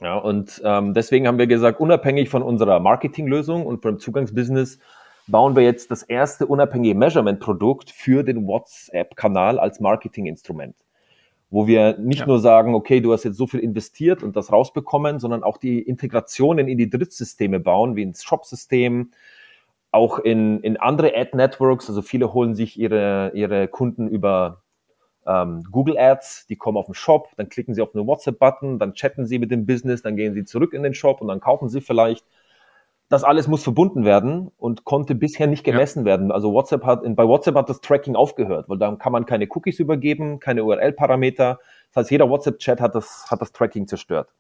[0.02, 4.80] Ja, und ähm, deswegen haben wir gesagt, unabhängig von unserer Marketinglösung und vom Zugangsbusiness
[5.28, 10.76] bauen wir jetzt das erste unabhängige Measurement-Produkt für den WhatsApp-Kanal als Marketinginstrument.
[11.50, 12.28] wo wir nicht ja.
[12.28, 15.82] nur sagen, okay, du hast jetzt so viel investiert und das rausbekommen, sondern auch die
[15.82, 19.12] Integrationen in die Drittsysteme bauen, wie ins Shop-System,
[19.92, 21.90] auch in, in andere Ad-Networks.
[21.90, 24.64] Also viele holen sich ihre, ihre Kunden über
[25.26, 28.94] ähm, Google Ads, die kommen auf den Shop, dann klicken sie auf einen WhatsApp-Button, dann
[28.94, 31.70] chatten sie mit dem Business, dann gehen sie zurück in den Shop und dann kaufen
[31.70, 32.26] sie vielleicht
[33.10, 36.06] das alles muss verbunden werden und konnte bisher nicht gemessen ja.
[36.06, 36.32] werden.
[36.32, 39.80] Also WhatsApp hat, bei WhatsApp hat das Tracking aufgehört, weil dann kann man keine Cookies
[39.80, 41.60] übergeben, keine URL-Parameter.
[41.94, 44.34] Das heißt, jeder WhatsApp-Chat hat das, hat das Tracking zerstört.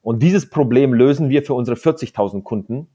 [0.00, 2.88] Und dieses Problem lösen wir für unsere 40.000 Kunden.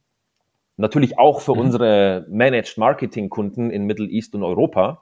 [0.80, 1.59] Natürlich auch für mhm.
[1.59, 5.01] unsere Managed Marketing Kunden in Middle East und Europa.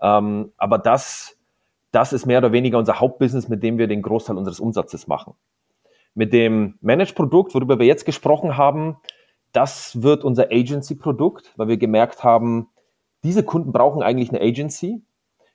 [0.00, 1.36] Ähm, aber das,
[1.90, 5.34] das ist mehr oder weniger unser Hauptbusiness, mit dem wir den Großteil unseres Umsatzes machen.
[6.14, 8.96] Mit dem Managed-Produkt, worüber wir jetzt gesprochen haben,
[9.50, 12.68] das wird unser Agency-Produkt, weil wir gemerkt haben,
[13.24, 15.02] diese Kunden brauchen eigentlich eine Agency.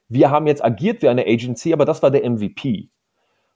[0.10, 2.90] Wir haben jetzt agiert wie eine Agency, aber das war der MVP.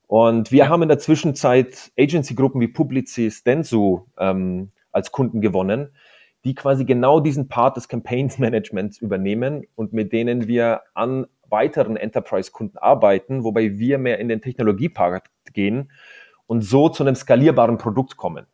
[0.07, 5.95] Und wir haben in der Zwischenzeit Agency-Gruppen wie Publicis, Densu ähm, als Kunden gewonnen,
[6.43, 12.77] die quasi genau diesen Part des Campaigns-Managements übernehmen und mit denen wir an weiteren Enterprise-Kunden
[12.77, 15.91] arbeiten, wobei wir mehr in den Technologiepart gehen
[16.47, 18.47] und so zu einem skalierbaren Produkt kommen.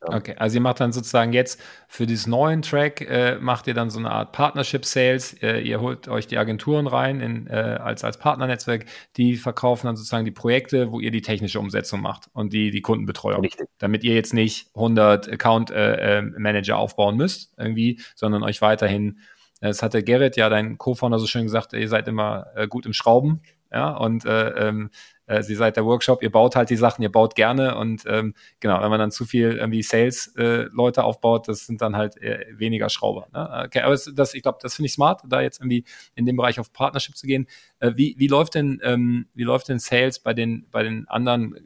[0.00, 3.90] Okay, also ihr macht dann sozusagen jetzt für diesen neuen Track, äh, macht ihr dann
[3.90, 8.04] so eine Art Partnership Sales, äh, ihr holt euch die Agenturen rein in, äh, als,
[8.04, 8.84] als Partnernetzwerk,
[9.16, 12.82] die verkaufen dann sozusagen die Projekte, wo ihr die technische Umsetzung macht und die, die
[12.82, 13.40] Kundenbetreuung.
[13.40, 13.68] Richtig.
[13.78, 19.20] Damit ihr jetzt nicht 100 Account äh, äh, Manager aufbauen müsst irgendwie, sondern euch weiterhin,
[19.60, 22.92] äh, das hatte Gerrit ja, dein Co-Founder so schön gesagt, ihr seid immer gut im
[22.92, 23.40] Schrauben,
[23.72, 24.90] ja, und ähm,
[25.26, 28.34] äh, sie seid der Workshop, ihr baut halt die Sachen, ihr baut gerne und ähm,
[28.60, 32.46] genau, wenn man dann zu viel irgendwie Sales-Leute äh, aufbaut, das sind dann halt äh,
[32.52, 33.26] weniger Schrauber.
[33.32, 33.64] Ne?
[33.66, 36.60] Okay, aber das, ich glaube, das finde ich smart, da jetzt irgendwie in dem Bereich
[36.60, 37.46] auf Partnership zu gehen.
[37.80, 41.56] Äh, wie, wie läuft denn, ähm, wie läuft denn Sales bei den, bei den anderen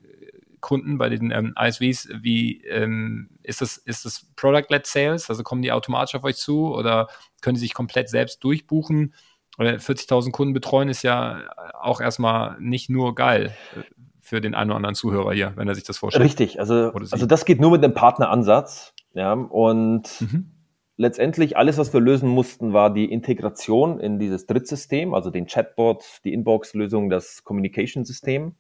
[0.61, 5.29] Kunden, bei den ähm, ISVs, wie ähm, ist das, ist das Product-led Sales?
[5.31, 7.09] Also kommen die automatisch auf euch zu oder
[7.41, 9.15] können die sich komplett selbst durchbuchen?
[9.59, 11.41] 40.000 Kunden betreuen ist ja
[11.81, 13.83] auch erstmal nicht nur geil äh,
[14.21, 16.25] für den einen oder anderen Zuhörer hier, wenn er sich das vorstellt.
[16.25, 18.95] Richtig, also, also das geht nur mit dem Partneransatz.
[19.13, 20.53] Ja, und mhm.
[20.97, 26.05] letztendlich alles, was wir lösen mussten, war die Integration in dieses Drittsystem, also den Chatbot,
[26.25, 28.55] die Inbox-Lösung, das Communication-System,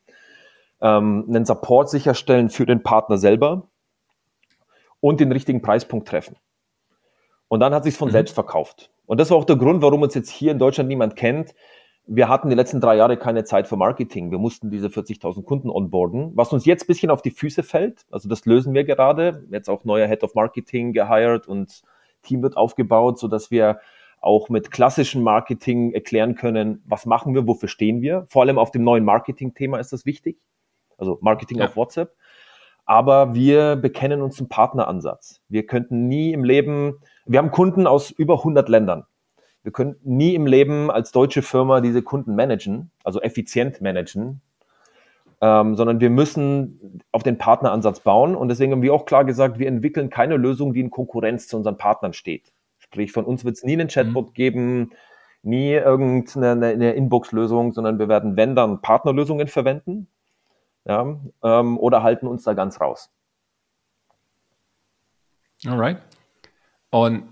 [0.81, 3.69] ähm, einen Support sicherstellen für den Partner selber
[4.99, 6.37] und den richtigen Preispunkt treffen.
[7.47, 8.13] Und dann hat sich von mhm.
[8.13, 8.91] selbst verkauft.
[9.11, 11.57] Und das war auch der Grund, warum uns jetzt hier in Deutschland niemand kennt.
[12.07, 14.31] Wir hatten die letzten drei Jahre keine Zeit für Marketing.
[14.31, 18.07] Wir mussten diese 40.000 Kunden onboarden, was uns jetzt bisschen auf die Füße fällt.
[18.13, 19.49] Also das lösen wir gerade.
[19.51, 21.83] Jetzt auch neuer Head of Marketing gehired und
[22.23, 23.81] Team wird aufgebaut, so dass wir
[24.21, 28.27] auch mit klassischem Marketing erklären können, was machen wir, wofür stehen wir.
[28.29, 30.39] Vor allem auf dem neuen Marketing-Thema ist das wichtig.
[30.99, 31.65] Also Marketing ja.
[31.65, 32.15] auf WhatsApp.
[32.91, 35.41] Aber wir bekennen uns zum Partneransatz.
[35.49, 36.97] Wir könnten nie im Leben
[37.31, 39.05] wir haben Kunden aus über 100 Ländern.
[39.63, 44.41] Wir können nie im Leben als deutsche Firma diese Kunden managen, also effizient managen,
[45.41, 48.35] ähm, sondern wir müssen auf den Partneransatz bauen.
[48.35, 51.57] Und deswegen haben wir auch klar gesagt, wir entwickeln keine Lösung, die in Konkurrenz zu
[51.57, 52.53] unseren Partnern steht.
[52.79, 54.35] Sprich, von uns wird es nie einen Chatbot mhm.
[54.35, 54.91] geben,
[55.45, 60.09] nie irgendeine eine Inbox-Lösung, sondern wir werden, wenn dann, Partnerlösungen verwenden
[60.91, 63.11] ja, ähm, oder halten uns da ganz raus.
[65.65, 65.99] Alright.
[66.91, 67.29] Und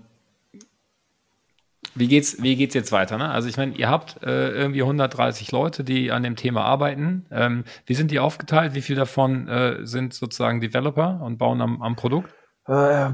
[1.93, 3.17] wie geht's, wie geht's jetzt weiter?
[3.17, 3.29] Ne?
[3.29, 7.25] Also ich meine, ihr habt äh, irgendwie 130 Leute, die an dem Thema arbeiten.
[7.31, 8.75] Ähm, wie sind die aufgeteilt?
[8.75, 12.33] Wie viele davon äh, sind sozusagen Developer und bauen am, am Produkt?
[12.67, 13.09] Äh,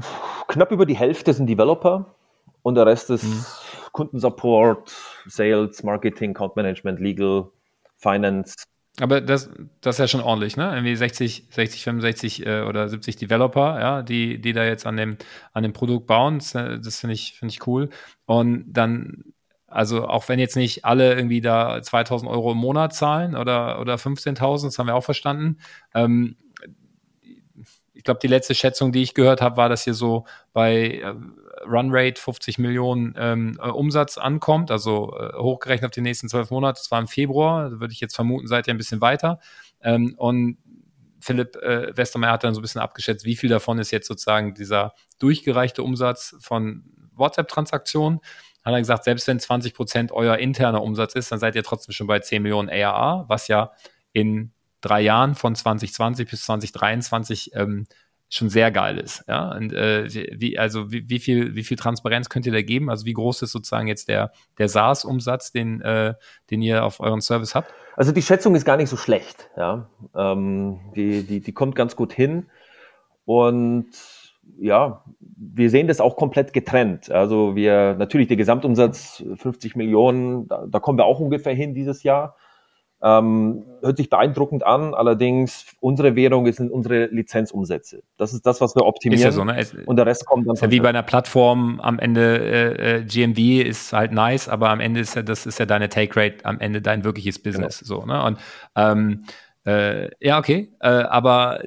[0.46, 2.14] knapp über die Hälfte sind Developer
[2.62, 3.44] und der Rest ist mhm.
[3.90, 4.94] Kundensupport,
[5.26, 7.48] Sales, Marketing, Account Management, Legal,
[7.96, 8.54] Finance.
[9.00, 9.50] Aber das,
[9.82, 10.70] das ist ja schon ordentlich, ne?
[10.72, 15.18] Irgendwie 60, 60, 65 äh, oder 70 Developer, ja, die, die da jetzt an dem,
[15.52, 16.38] an dem Produkt bauen.
[16.38, 17.90] Das, äh, das finde ich, finde ich cool.
[18.24, 19.24] Und dann,
[19.66, 23.96] also auch wenn jetzt nicht alle irgendwie da 2000 Euro im Monat zahlen oder, oder
[23.96, 25.58] 15.000, das haben wir auch verstanden.
[25.94, 26.36] Ähm,
[27.92, 30.24] ich glaube, die letzte Schätzung, die ich gehört habe, war, dass hier so
[30.54, 31.14] bei äh,
[31.64, 36.80] Runrate 50 Millionen ähm, äh, Umsatz ankommt, also äh, hochgerechnet auf die nächsten zwölf Monate,
[36.80, 39.40] das war im Februar, würde ich jetzt vermuten, seid ihr ein bisschen weiter.
[39.82, 40.58] Ähm, und
[41.20, 44.54] Philipp äh, Westermeier hat dann so ein bisschen abgeschätzt, wie viel davon ist jetzt sozusagen
[44.54, 46.84] dieser durchgereichte Umsatz von
[47.14, 48.20] WhatsApp-Transaktionen.
[48.64, 51.92] Hat er gesagt, selbst wenn 20 Prozent euer interner Umsatz ist, dann seid ihr trotzdem
[51.92, 53.72] schon bei 10 Millionen ARA, was ja
[54.12, 57.86] in drei Jahren von 2020 bis 2023 ähm,
[58.28, 59.24] schon sehr geil ist.
[59.28, 60.08] Ja, und äh,
[60.40, 62.90] wie, also wie, wie, viel, wie viel Transparenz könnt ihr da geben?
[62.90, 66.14] Also wie groß ist sozusagen jetzt der, der SaaS-Umsatz, den, äh,
[66.50, 67.72] den ihr auf euren Service habt?
[67.96, 69.48] Also die Schätzung ist gar nicht so schlecht.
[69.56, 72.46] Ja, ähm, die, die, die kommt ganz gut hin
[73.24, 73.86] und
[74.58, 77.10] ja, wir sehen das auch komplett getrennt.
[77.10, 82.02] Also wir, natürlich der Gesamtumsatz 50 Millionen, da, da kommen wir auch ungefähr hin dieses
[82.02, 82.36] Jahr.
[83.02, 88.02] Ähm, hört sich beeindruckend an, allerdings unsere Währung sind unsere Lizenzumsätze.
[88.16, 89.18] Das ist das, was wir optimieren.
[89.18, 89.58] Ist ja so, ne?
[89.58, 90.54] Es, und der Rest kommt dann.
[90.54, 94.70] Ist ja wie bei einer Plattform am Ende äh, äh GMV ist halt nice, aber
[94.70, 97.80] am Ende ist ja das ist ja deine Take Rate, am Ende dein wirkliches Business.
[97.80, 98.00] Genau.
[98.00, 98.24] So, ne?
[98.24, 98.38] Und
[98.76, 99.24] ähm,
[99.66, 101.60] äh, ja, okay, äh, aber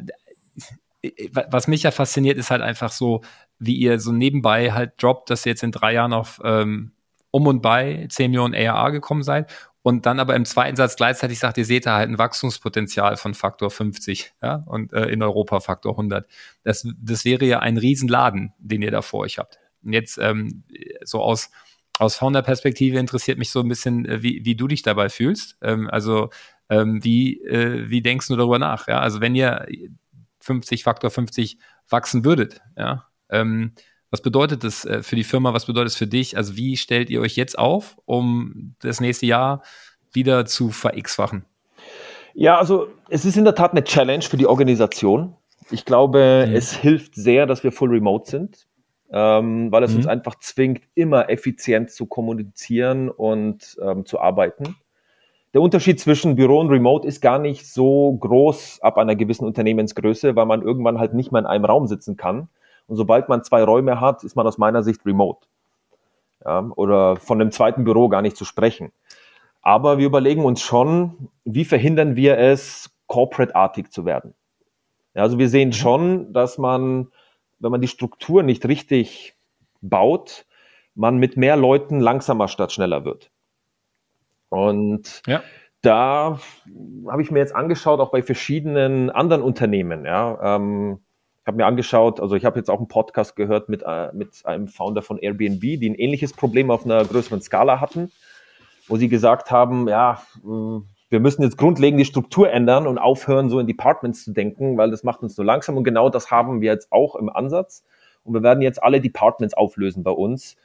[1.50, 3.22] was mich ja fasziniert, ist halt einfach so,
[3.60, 6.92] wie ihr so nebenbei halt droppt, dass ihr jetzt in drei Jahren auf ähm,
[7.32, 9.52] um und bei 10 Millionen ARA gekommen seid
[9.90, 13.34] und dann aber im zweiten Satz gleichzeitig sagt, ihr seht da halt ein Wachstumspotenzial von
[13.34, 16.30] Faktor 50 ja, und äh, in Europa Faktor 100.
[16.64, 19.58] Das, das wäre ja ein Riesenladen, den ihr da vor euch habt.
[19.84, 20.64] Und jetzt ähm,
[21.04, 21.50] so aus,
[21.98, 25.58] aus Founder-Perspektive interessiert mich so ein bisschen, äh, wie, wie du dich dabei fühlst.
[25.64, 26.30] Ähm, also
[26.70, 28.88] ähm, wie, äh, wie denkst du darüber nach?
[28.88, 29.00] Ja?
[29.00, 29.66] Also wenn ihr
[30.42, 31.58] 50, Faktor 50
[31.90, 33.74] wachsen würdet, ja, ähm,
[34.12, 35.53] was bedeutet das äh, für die Firma?
[35.53, 36.38] Was bedeutet es für dich?
[36.38, 39.64] Also wie stellt ihr euch jetzt auf, um das nächste Jahr
[40.12, 41.45] wieder zu ver-X-fachen?
[42.34, 45.36] Ja, also es ist in der Tat eine Challenge für die Organisation.
[45.72, 46.55] Ich glaube, mhm.
[46.55, 48.68] es hilft sehr, dass wir full remote sind,
[49.12, 49.97] ähm, weil es mhm.
[49.97, 54.76] uns einfach zwingt, immer effizient zu kommunizieren und ähm, zu arbeiten.
[55.53, 60.36] Der Unterschied zwischen Büro und Remote ist gar nicht so groß ab einer gewissen Unternehmensgröße,
[60.36, 62.49] weil man irgendwann halt nicht mehr in einem Raum sitzen kann.
[62.90, 65.48] Und sobald man zwei Räume hat, ist man aus meiner Sicht remote.
[66.44, 68.92] Ja, oder von einem zweiten Büro gar nicht zu sprechen.
[69.62, 74.34] Aber wir überlegen uns schon, wie verhindern wir es, corporate-artig zu werden.
[75.14, 75.74] Ja, also wir sehen mhm.
[75.74, 77.12] schon, dass man,
[77.60, 79.36] wenn man die Struktur nicht richtig
[79.82, 80.46] baut,
[80.96, 83.32] man mit mehr Leuten langsamer statt schneller wird.
[84.50, 85.44] Und ja.
[85.82, 86.40] da
[87.08, 91.02] habe ich mir jetzt angeschaut, auch bei verschiedenen anderen Unternehmen, ja, ähm,
[91.50, 94.68] habe mir angeschaut, also ich habe jetzt auch einen Podcast gehört mit, äh, mit einem
[94.68, 98.12] Founder von Airbnb, die ein ähnliches Problem auf einer größeren Skala hatten,
[98.88, 100.82] wo sie gesagt haben, ja, äh,
[101.12, 104.91] wir müssen jetzt grundlegend die Struktur ändern und aufhören, so in Departments zu denken, weil
[104.91, 105.76] das macht uns so langsam.
[105.76, 107.84] Und genau das haben wir jetzt auch im Ansatz.
[108.24, 110.56] Und wir werden jetzt alle Departments auflösen bei uns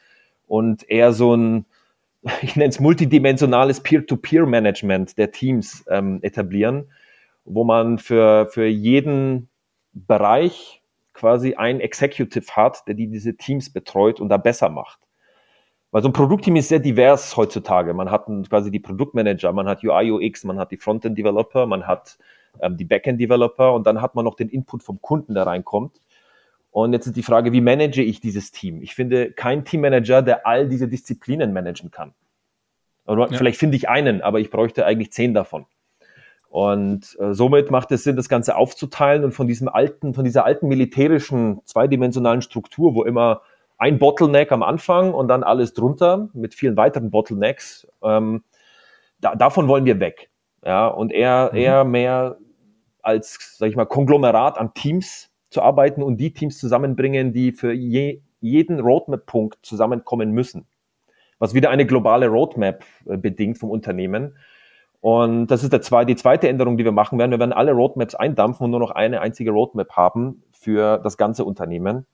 [0.47, 1.65] und eher so ein
[2.43, 6.91] ich nenne es multidimensionales Peer-to-Peer-Management der Teams ähm, etablieren,
[7.45, 9.49] wo man für, für jeden
[9.95, 10.83] Bereich
[11.13, 14.99] quasi ein Executive hat, der die, diese Teams betreut und da besser macht.
[15.93, 17.95] Weil so ein Produktteam ist sehr divers heutzutage.
[17.95, 22.19] Man hat quasi die Produktmanager, man hat UI, UX, man hat die Frontend-Developer, man hat
[22.61, 26.01] ähm, die Backend-Developer und dann hat man noch den Input vom Kunden, der reinkommt.
[26.73, 28.83] Und jetzt ist die Frage, wie manage ich dieses Team?
[28.83, 32.13] Ich finde kein Teammanager, der all diese Disziplinen managen kann.
[33.07, 33.39] Oder ja.
[33.39, 35.67] vielleicht finde ich einen, aber ich bräuchte eigentlich zehn davon.
[36.55, 40.45] Und äh, somit macht es Sinn, das Ganze aufzuteilen und von diesem alten, von dieser
[40.45, 43.43] alten militärischen zweidimensionalen Struktur, wo immer
[43.77, 48.45] ein Bottleneck am Anfang und dann alles drunter mit vielen weiteren Bottlenecks, ähm,
[49.19, 50.31] da, davon wollen wir weg.
[50.65, 51.59] Ja, und eher, mhm.
[51.59, 52.39] eher mehr
[53.03, 57.73] als, sag ich mal, Konglomerat an Teams zu arbeiten und die Teams zusammenbringen, die für
[57.73, 60.69] je, jeden Roadmap-Punkt zusammenkommen müssen.
[61.41, 64.37] Was wieder eine globale Roadmap äh, bedingt vom Unternehmen.
[65.05, 67.31] Und das ist der zwei, die zweite Änderung, die wir machen werden.
[67.31, 71.45] Wir werden alle Roadmaps eindampfen und nur noch eine einzige Roadmap haben für das ganze
[71.45, 72.07] Unternehmen,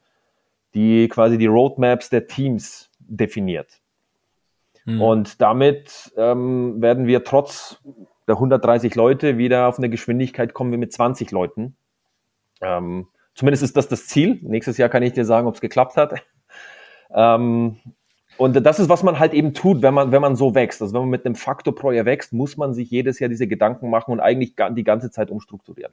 [0.75, 3.81] die quasi die Roadmaps der Teams definiert.
[4.87, 5.01] Hm.
[5.01, 7.81] Und damit ähm, werden wir trotz
[8.27, 11.77] der 130 Leute wieder auf eine Geschwindigkeit kommen wie mit 20 Leuten.
[12.61, 14.41] Ähm, Zumindest ist das das Ziel.
[14.43, 16.15] Nächstes Jahr kann ich dir sagen, ob es geklappt hat.
[17.13, 17.77] Ähm,
[18.41, 20.81] und das ist, was man halt eben tut, wenn man, wenn man so wächst.
[20.81, 23.47] Also wenn man mit einem Faktor pro Jahr wächst, muss man sich jedes Jahr diese
[23.47, 25.93] Gedanken machen und eigentlich die ganze Zeit umstrukturieren.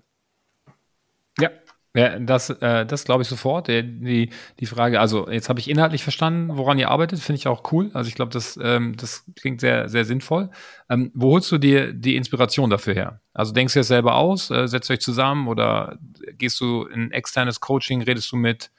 [1.37, 1.49] Ja,
[1.93, 3.67] ja, das, äh, das glaube ich sofort.
[3.67, 4.29] Die,
[4.61, 7.91] die Frage, also jetzt habe ich inhaltlich verstanden, woran ihr arbeitet, finde ich auch cool.
[7.93, 10.49] Also ich glaube, das, ähm, das klingt sehr, sehr sinnvoll.
[10.89, 13.21] Ähm, wo holst du dir die Inspiration dafür her?
[13.33, 15.97] Also denkst du es selber aus, äh, setzt euch zusammen oder
[16.37, 18.71] gehst du in externes Coaching, redest du mit,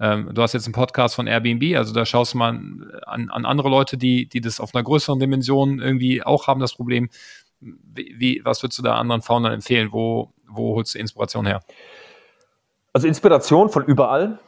[0.00, 2.50] ähm, du hast jetzt einen Podcast von Airbnb, also da schaust du mal
[3.06, 6.74] an, an andere Leute, die, die das auf einer größeren Dimension irgendwie auch haben, das
[6.74, 7.08] Problem.
[7.60, 9.88] Wie, wie, was würdest du da anderen Foundern empfehlen?
[9.90, 11.60] Wo, wo holst du Inspiration her?
[12.92, 14.38] Also Inspiration von überall.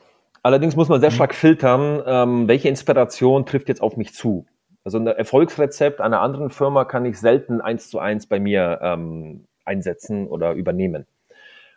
[0.43, 1.15] Allerdings muss man sehr mhm.
[1.15, 4.47] stark filtern, ähm, welche Inspiration trifft jetzt auf mich zu.
[4.85, 9.47] Also ein Erfolgsrezept einer anderen Firma kann ich selten eins zu eins bei mir ähm,
[9.65, 11.07] einsetzen oder übernehmen.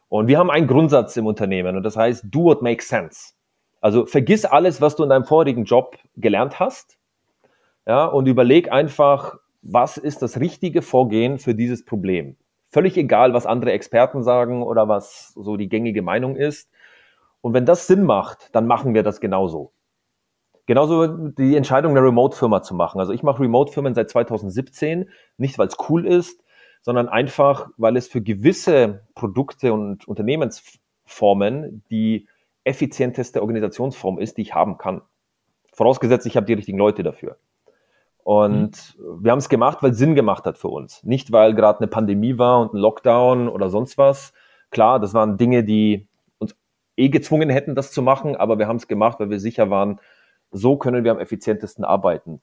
[0.08, 3.34] Und wir haben einen Grundsatz im Unternehmen und das heißt, do what makes sense.
[3.84, 6.98] Also vergiss alles, was du in deinem vorigen Job gelernt hast,
[7.86, 12.38] ja, und überleg einfach, was ist das richtige Vorgehen für dieses Problem.
[12.70, 16.72] Völlig egal, was andere Experten sagen oder was so die gängige Meinung ist.
[17.42, 19.74] Und wenn das Sinn macht, dann machen wir das genauso.
[20.66, 23.02] Genauso die Entscheidung, eine Remote-Firma zu machen.
[23.02, 26.42] Also ich mache Remote-Firmen seit 2017, nicht weil es cool ist,
[26.84, 32.30] sondern einfach, weil es für gewisse Produkte und Unternehmensformen die
[32.64, 35.02] effizienteste Organisationsform ist, die ich haben kann.
[35.74, 37.38] Vorausgesetzt, ich habe die richtigen Leute dafür.
[38.24, 39.24] Und mhm.
[39.24, 41.04] wir haben es gemacht, weil es Sinn gemacht hat für uns.
[41.04, 44.34] Nicht, weil gerade eine Pandemie war und ein Lockdown oder sonst was.
[44.72, 46.08] Klar, das waren Dinge, die
[46.38, 46.56] uns
[46.96, 50.00] eh gezwungen hätten, das zu machen, aber wir haben es gemacht, weil wir sicher waren,
[50.52, 52.42] so können wir am effizientesten arbeiten.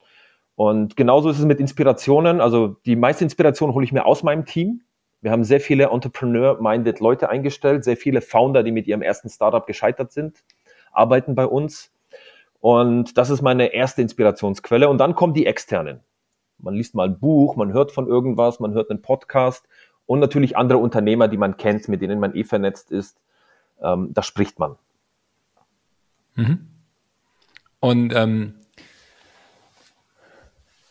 [0.55, 2.41] Und genauso ist es mit Inspirationen.
[2.41, 4.81] Also die meiste Inspiration hole ich mir aus meinem Team.
[5.21, 9.65] Wir haben sehr viele Entrepreneur-minded Leute eingestellt, sehr viele Founder, die mit ihrem ersten Startup
[9.65, 10.43] gescheitert sind,
[10.91, 11.91] arbeiten bei uns.
[12.59, 14.89] Und das ist meine erste Inspirationsquelle.
[14.89, 15.99] Und dann kommen die externen.
[16.57, 19.67] Man liest mal ein Buch, man hört von irgendwas, man hört einen Podcast
[20.05, 23.19] und natürlich andere Unternehmer, die man kennt, mit denen man eh vernetzt ist.
[23.81, 24.75] Ähm, da spricht man.
[26.35, 26.67] Mhm.
[27.79, 28.55] Und ähm,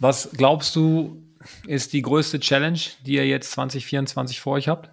[0.01, 1.22] was glaubst du,
[1.66, 4.91] ist die größte Challenge, die ihr jetzt 2024 vor euch habt?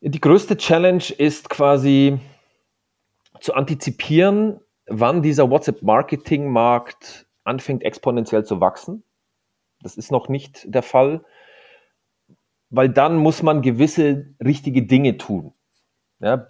[0.00, 2.18] Die größte Challenge ist quasi
[3.40, 9.02] zu antizipieren, wann dieser WhatsApp-Marketing-Markt anfängt exponentiell zu wachsen.
[9.82, 11.24] Das ist noch nicht der Fall,
[12.70, 15.52] weil dann muss man gewisse richtige Dinge tun.
[16.20, 16.48] Ja,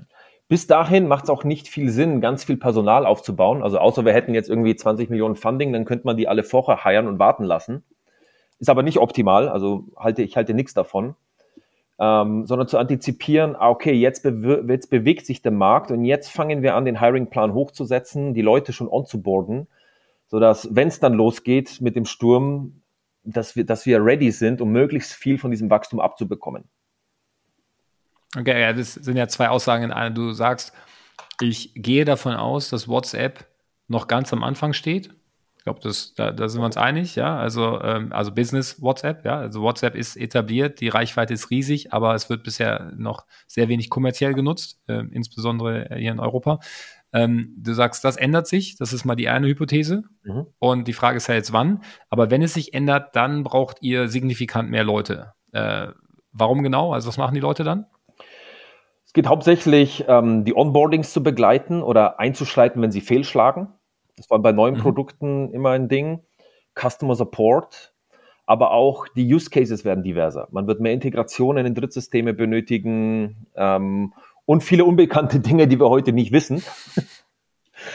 [0.49, 3.63] bis dahin macht es auch nicht viel Sinn, ganz viel Personal aufzubauen.
[3.63, 6.85] Also außer wir hätten jetzt irgendwie 20 Millionen Funding, dann könnte man die alle vorher
[6.85, 7.85] heiern und warten lassen.
[8.59, 11.15] Ist aber nicht optimal, also halte, ich halte nichts davon.
[11.99, 16.31] Ähm, sondern zu antizipieren, ah, okay, jetzt, be jetzt bewegt sich der Markt und jetzt
[16.31, 19.67] fangen wir an, den Hiring-Plan hochzusetzen, die Leute schon onzuboarden,
[20.27, 22.83] sodass, wenn es dann losgeht mit dem Sturm,
[23.25, 26.65] dass wir, dass wir ready sind, um möglichst viel von diesem Wachstum abzubekommen.
[28.39, 30.11] Okay, ja, das sind ja zwei Aussagen in einer.
[30.11, 30.75] Du sagst,
[31.41, 33.47] ich gehe davon aus, dass WhatsApp
[33.89, 35.15] noch ganz am Anfang steht.
[35.67, 35.81] Ich glaube,
[36.17, 37.37] da, da sind wir uns einig, ja.
[37.37, 39.39] Also, ähm, also Business WhatsApp, ja.
[39.39, 43.91] Also WhatsApp ist etabliert, die Reichweite ist riesig, aber es wird bisher noch sehr wenig
[43.91, 46.61] kommerziell genutzt, äh, insbesondere hier in Europa.
[47.13, 50.05] Ähm, du sagst, das ändert sich, das ist mal die eine Hypothese.
[50.23, 50.47] Mhm.
[50.61, 51.83] Und die Frage ist ja jetzt wann.
[52.11, 55.33] Aber wenn es sich ändert, dann braucht ihr signifikant mehr Leute.
[55.51, 55.89] Äh,
[56.31, 56.93] warum genau?
[56.93, 57.87] Also was machen die Leute dann?
[59.17, 63.69] geht hauptsächlich ähm, die Onboardings zu begleiten oder einzuschreiten, wenn sie fehlschlagen.
[64.17, 64.81] Das war bei neuen mhm.
[64.81, 66.21] Produkten immer ein Ding.
[66.75, 67.95] Customer Support,
[68.45, 70.49] aber auch die Use Cases werden diverser.
[70.51, 74.13] Man wird mehr Integrationen in Drittsysteme benötigen ähm,
[74.45, 76.63] und viele unbekannte Dinge, die wir heute nicht wissen.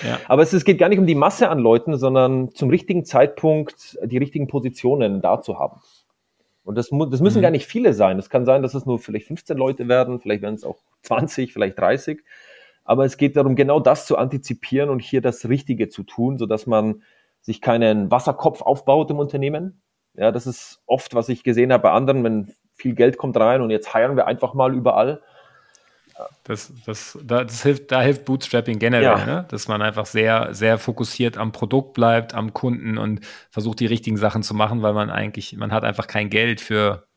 [0.07, 0.19] Ja.
[0.27, 3.97] Aber es, es, geht gar nicht um die Masse an Leuten, sondern zum richtigen Zeitpunkt
[4.03, 5.81] die richtigen Positionen da zu haben.
[6.63, 7.41] Und das, das müssen mhm.
[7.41, 8.19] gar nicht viele sein.
[8.19, 11.51] Es kann sein, dass es nur vielleicht 15 Leute werden, vielleicht werden es auch 20,
[11.51, 12.23] vielleicht 30.
[12.91, 16.67] Aber es geht darum, genau das zu antizipieren und hier das Richtige zu tun, sodass
[16.67, 17.03] man
[17.39, 19.81] sich keinen Wasserkopf aufbaut im Unternehmen.
[20.13, 23.61] Ja, das ist oft, was ich gesehen habe bei anderen, wenn viel Geld kommt rein
[23.61, 25.21] und jetzt heiern wir einfach mal überall.
[26.43, 29.25] Das, das, das hilft, da hilft Bootstrapping generell, ja.
[29.25, 29.45] ne?
[29.47, 33.21] dass man einfach sehr, sehr fokussiert am Produkt bleibt, am Kunden und
[33.51, 37.07] versucht, die richtigen Sachen zu machen, weil man eigentlich, man hat einfach kein Geld für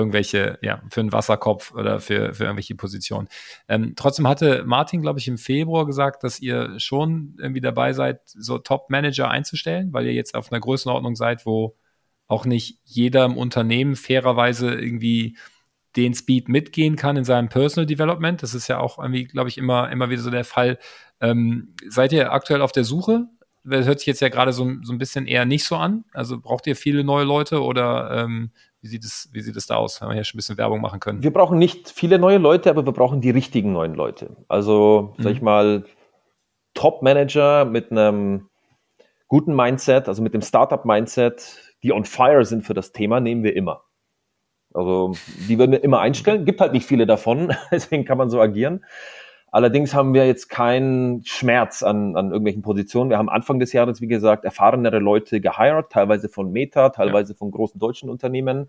[0.00, 3.28] irgendwelche, ja, für einen Wasserkopf oder für, für irgendwelche Positionen.
[3.68, 8.20] Ähm, trotzdem hatte Martin, glaube ich, im Februar gesagt, dass ihr schon irgendwie dabei seid,
[8.24, 11.76] so Top-Manager einzustellen, weil ihr jetzt auf einer Größenordnung seid, wo
[12.26, 15.36] auch nicht jeder im Unternehmen fairerweise irgendwie
[15.96, 18.42] den Speed mitgehen kann in seinem Personal Development.
[18.42, 20.78] Das ist ja auch irgendwie, glaube ich, immer, immer wieder so der Fall.
[21.20, 23.26] Ähm, seid ihr aktuell auf der Suche?
[23.64, 26.04] Das hört sich jetzt ja gerade so, so ein bisschen eher nicht so an.
[26.12, 28.52] Also braucht ihr viele neue Leute oder ähm,
[28.82, 30.00] wie, sieht es, wie sieht es da aus?
[30.00, 31.22] Haben wir hier schon ein bisschen Werbung machen können?
[31.22, 34.36] Wir brauchen nicht viele neue Leute, aber wir brauchen die richtigen neuen Leute.
[34.48, 35.22] Also, mhm.
[35.22, 35.84] sag ich mal,
[36.74, 38.48] Top-Manager mit einem
[39.28, 43.54] guten Mindset, also mit dem Startup-Mindset, die on fire sind für das Thema, nehmen wir
[43.56, 43.84] immer.
[44.72, 45.14] Also
[45.48, 46.44] die würden wir immer einstellen.
[46.44, 48.84] Gibt halt nicht viele davon, deswegen kann man so agieren.
[49.50, 53.10] Allerdings haben wir jetzt keinen Schmerz an, an irgendwelchen Positionen.
[53.10, 57.36] Wir haben Anfang des Jahres, wie gesagt, erfahrenere Leute gehired, teilweise von Meta, teilweise ja.
[57.36, 58.68] von großen deutschen Unternehmen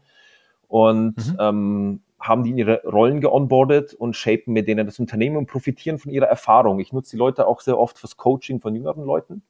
[0.67, 1.37] und mhm.
[1.39, 5.99] ähm, haben die in ihre Rollen geonboardet und shapen mit denen das Unternehmen und profitieren
[5.99, 6.79] von ihrer Erfahrung.
[6.79, 9.43] Ich nutze die Leute auch sehr oft fürs Coaching von jüngeren Leuten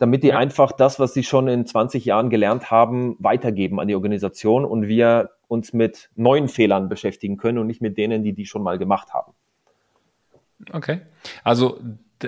[0.00, 0.38] damit die ja.
[0.38, 4.88] einfach das, was sie schon in 20 Jahren gelernt haben, weitergeben an die Organisation und
[4.88, 8.78] wir uns mit neuen Fehlern beschäftigen können und nicht mit denen, die die schon mal
[8.78, 9.34] gemacht haben.
[10.72, 11.00] Okay.
[11.44, 11.78] Also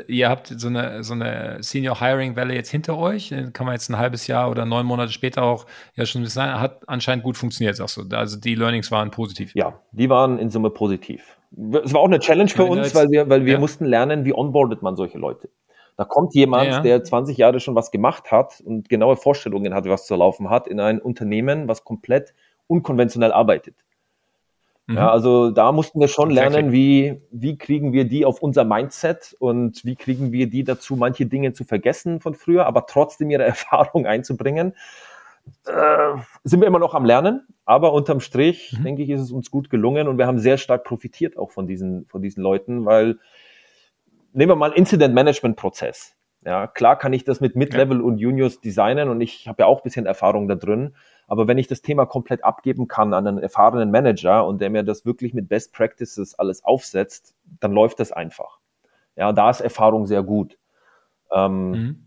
[0.09, 3.35] ihr habt so eine, so eine Senior Hiring Welle jetzt hinter euch.
[3.53, 6.89] Kann man jetzt ein halbes Jahr oder neun Monate später auch ja schon sagen, hat
[6.89, 8.17] anscheinend gut funktioniert, sagst du.
[8.17, 9.55] Also die Learnings waren positiv.
[9.55, 11.37] Ja, die waren in Summe positiv.
[11.85, 13.59] Es war auch eine Challenge für uns, weil wir, weil wir ja.
[13.59, 15.51] mussten lernen, wie onboardet man solche Leute.
[15.97, 16.81] Da kommt jemand, ja, ja.
[16.81, 20.67] der 20 Jahre schon was gemacht hat und genaue Vorstellungen hat, was zu laufen hat,
[20.67, 22.33] in ein Unternehmen, was komplett
[22.67, 23.75] unkonventionell arbeitet.
[24.93, 24.99] Mhm.
[24.99, 29.35] Ja, also da mussten wir schon lernen, wie, wie kriegen wir die auf unser Mindset
[29.39, 33.45] und wie kriegen wir die dazu, manche Dinge zu vergessen von früher, aber trotzdem ihre
[33.53, 34.75] Erfahrung einzubringen.
[35.67, 38.85] Äh, sind wir immer noch am Lernen, aber unterm Strich, mhm.
[38.85, 41.67] denke ich, ist es uns gut gelungen und wir haben sehr stark profitiert auch von
[41.67, 43.19] diesen, von diesen Leuten, weil
[44.33, 46.17] nehmen wir mal Incident Management Prozess.
[46.45, 48.03] Ja, klar kann ich das mit Mid-Level ja.
[48.05, 50.95] und Juniors designen und ich habe ja auch ein bisschen Erfahrung da drin.
[51.33, 54.83] Aber wenn ich das Thema komplett abgeben kann an einen erfahrenen Manager und der mir
[54.83, 58.59] das wirklich mit Best Practices alles aufsetzt, dann läuft das einfach.
[59.17, 60.59] Ja, da ist Erfahrung sehr gut.
[61.33, 62.05] Ähm, mhm.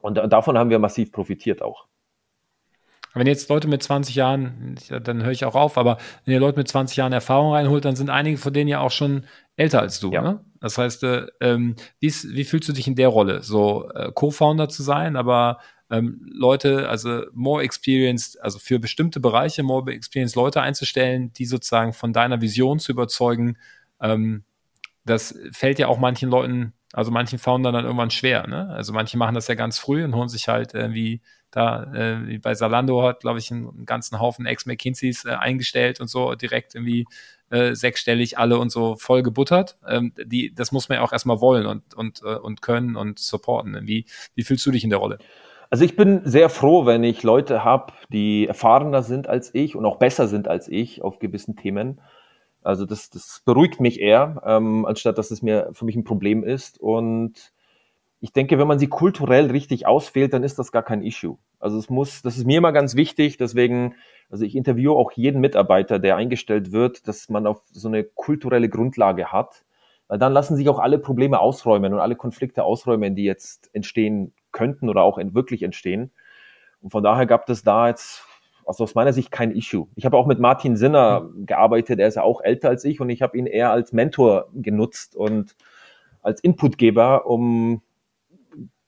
[0.00, 1.86] Und davon haben wir massiv profitiert auch.
[3.14, 6.58] Wenn jetzt Leute mit 20 Jahren, dann höre ich auch auf, aber wenn ihr Leute
[6.58, 10.00] mit 20 Jahren Erfahrung reinholt, dann sind einige von denen ja auch schon älter als
[10.00, 10.10] du.
[10.10, 10.20] Ja.
[10.20, 10.40] Ne?
[10.60, 14.68] Das heißt, äh, ähm, wie, wie, fühlst du dich in der Rolle, so äh, Co-Founder
[14.68, 15.58] zu sein, aber
[15.94, 21.92] ähm, Leute, also more experienced, also für bestimmte Bereiche more experienced Leute einzustellen, die sozusagen
[21.92, 23.58] von deiner Vision zu überzeugen,
[24.00, 24.44] ähm,
[25.04, 28.46] das fällt ja auch manchen Leuten, also manchen Foundern dann irgendwann schwer.
[28.46, 28.70] Ne?
[28.70, 31.20] Also manche machen das ja ganz früh und holen sich halt irgendwie
[31.50, 36.00] da, äh, wie bei Salando hat, glaube ich, einen, einen, ganzen Haufen Ex-McKinseys äh, eingestellt
[36.00, 37.06] und so direkt irgendwie
[37.50, 39.76] äh, sechsstellig alle und so voll gebuttert.
[39.86, 43.20] Ähm, die, das muss man ja auch erstmal wollen und, und, äh, und können und
[43.20, 43.86] supporten.
[43.86, 45.18] Wie, wie fühlst du dich in der Rolle?
[45.70, 49.84] Also ich bin sehr froh, wenn ich Leute habe, die erfahrener sind als ich und
[49.86, 52.00] auch besser sind als ich auf gewissen Themen.
[52.62, 56.44] Also das, das beruhigt mich eher, ähm, anstatt dass es mir für mich ein Problem
[56.44, 56.80] ist.
[56.80, 57.52] Und
[58.20, 61.36] ich denke, wenn man sie kulturell richtig auswählt, dann ist das gar kein Issue.
[61.58, 63.94] Also es muss, das ist mir immer ganz wichtig, deswegen,
[64.30, 68.68] also ich interviewe auch jeden Mitarbeiter, der eingestellt wird, dass man auf so eine kulturelle
[68.70, 69.64] Grundlage hat,
[70.08, 74.32] weil dann lassen sich auch alle Probleme ausräumen und alle Konflikte ausräumen, die jetzt entstehen
[74.54, 76.10] könnten oder auch wirklich entstehen.
[76.80, 78.24] Und von daher gab es da jetzt
[78.66, 79.88] also aus meiner Sicht kein Issue.
[79.94, 83.10] Ich habe auch mit Martin Sinner gearbeitet, er ist ja auch älter als ich und
[83.10, 85.54] ich habe ihn eher als Mentor genutzt und
[86.22, 87.82] als Inputgeber, um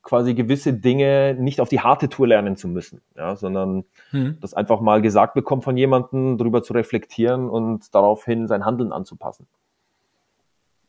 [0.03, 4.39] quasi gewisse Dinge nicht auf die harte Tour lernen zu müssen, ja, sondern mhm.
[4.41, 9.47] das einfach mal gesagt bekommen von jemandem, darüber zu reflektieren und daraufhin sein Handeln anzupassen.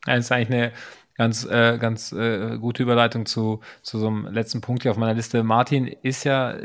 [0.04, 0.72] Das ist eigentlich eine
[1.18, 5.14] ganz, äh, ganz äh, gute Überleitung zu, zu so einem letzten Punkt hier auf meiner
[5.14, 5.42] Liste.
[5.42, 6.56] Martin ist ja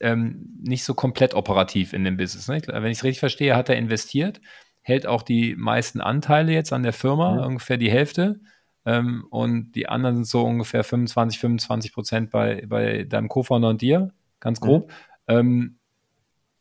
[0.00, 2.48] ähm, nicht so komplett operativ in dem Business.
[2.48, 2.62] Ne?
[2.66, 4.40] Wenn ich es richtig verstehe, hat er investiert,
[4.80, 7.40] hält auch die meisten Anteile jetzt an der Firma, mhm.
[7.40, 8.40] ungefähr die Hälfte
[8.84, 13.82] ähm, und die anderen sind so ungefähr 25, 25 Prozent bei, bei deinem Co-Founder und
[13.82, 14.88] dir, ganz grob.
[14.88, 14.92] Mhm.
[15.26, 15.78] Ähm,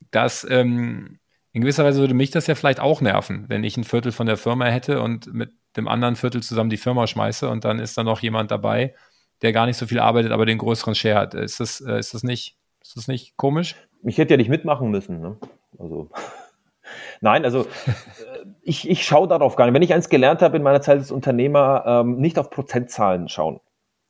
[0.10, 1.20] das ähm,
[1.56, 4.28] in gewisser Weise würde mich das ja vielleicht auch nerven, wenn ich ein Viertel von
[4.28, 7.98] der Firma hätte und mit dem anderen Viertel zusammen die Firma schmeiße und dann ist
[7.98, 8.94] da noch jemand dabei,
[9.42, 11.34] der gar nicht so viel arbeitet, aber den größeren Share hat.
[11.34, 13.78] Ist das, äh, ist das, nicht, ist das nicht komisch?
[14.04, 15.22] Ich hätte ja nicht mitmachen müssen.
[15.22, 15.38] Ne?
[15.80, 16.10] Also.
[17.22, 17.64] Nein, also äh,
[18.62, 19.74] ich, ich schaue darauf gar nicht.
[19.74, 23.62] Wenn ich eins gelernt habe in meiner Zeit als Unternehmer, ähm, nicht auf Prozentzahlen schauen.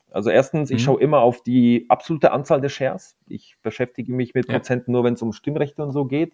[0.10, 0.86] Also erstens, ich mhm.
[0.86, 3.16] schaue immer auf die absolute Anzahl der Shares.
[3.28, 4.56] Ich beschäftige mich mit ja.
[4.56, 6.34] Prozenten nur, wenn es um Stimmrechte und so geht.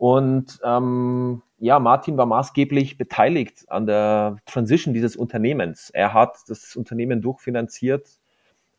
[0.00, 5.90] Und ähm, ja, Martin war maßgeblich beteiligt an der Transition dieses Unternehmens.
[5.90, 8.08] Er hat das Unternehmen durchfinanziert,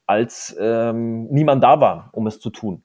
[0.08, 2.82] als ähm, niemand da war, um es zu tun.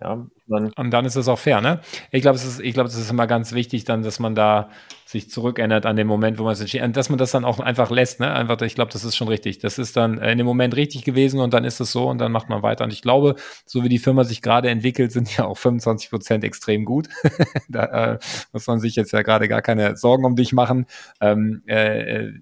[0.00, 1.80] Ja, und dann ist es auch fair, ne?
[2.10, 4.68] Ich glaube, es ist, es ist immer ganz wichtig, dann, dass man da
[5.06, 7.92] sich zurückändert an den Moment, wo man es entschieden, dass man das dann auch einfach
[7.92, 8.32] lässt, ne?
[8.32, 9.60] Einfach, ich glaube, das ist schon richtig.
[9.60, 12.32] Das ist dann in dem Moment richtig gewesen und dann ist es so und dann
[12.32, 12.82] macht man weiter.
[12.84, 13.36] Und ich glaube,
[13.66, 17.08] so wie die Firma sich gerade entwickelt, sind ja auch 25 Prozent extrem gut.
[17.68, 18.18] da äh,
[18.52, 20.86] muss man sich jetzt ja gerade gar keine Sorgen um dich machen.
[21.20, 22.32] Ähm, äh, äh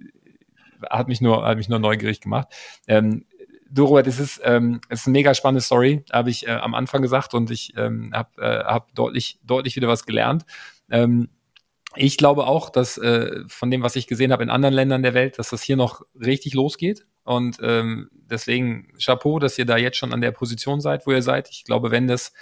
[0.90, 2.48] hat mich nur, hat mich nur neugierig gemacht.
[2.88, 3.24] Ähm,
[3.72, 6.74] du Robert, es ist, ähm, es ist eine mega spannende Story, habe ich äh, am
[6.74, 10.44] Anfang gesagt und ich ähm, habe äh, hab deutlich, deutlich wieder was gelernt.
[10.90, 11.28] Ähm,
[11.96, 15.14] ich glaube auch, dass äh, von dem, was ich gesehen habe in anderen Ländern der
[15.14, 17.06] Welt, dass das hier noch richtig losgeht.
[17.24, 21.22] Und ähm, deswegen Chapeau, dass ihr da jetzt schon an der Position seid, wo ihr
[21.22, 21.48] seid.
[21.50, 22.32] Ich glaube, wenn das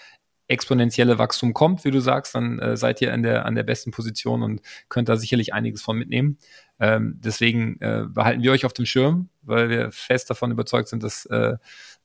[0.51, 3.93] exponentielle Wachstum kommt, wie du sagst, dann äh, seid ihr an der, an der besten
[3.93, 6.39] Position und könnt da sicherlich einiges von mitnehmen.
[6.81, 11.03] Ähm, deswegen äh, behalten wir euch auf dem Schirm, weil wir fest davon überzeugt sind,
[11.03, 11.57] dass, äh,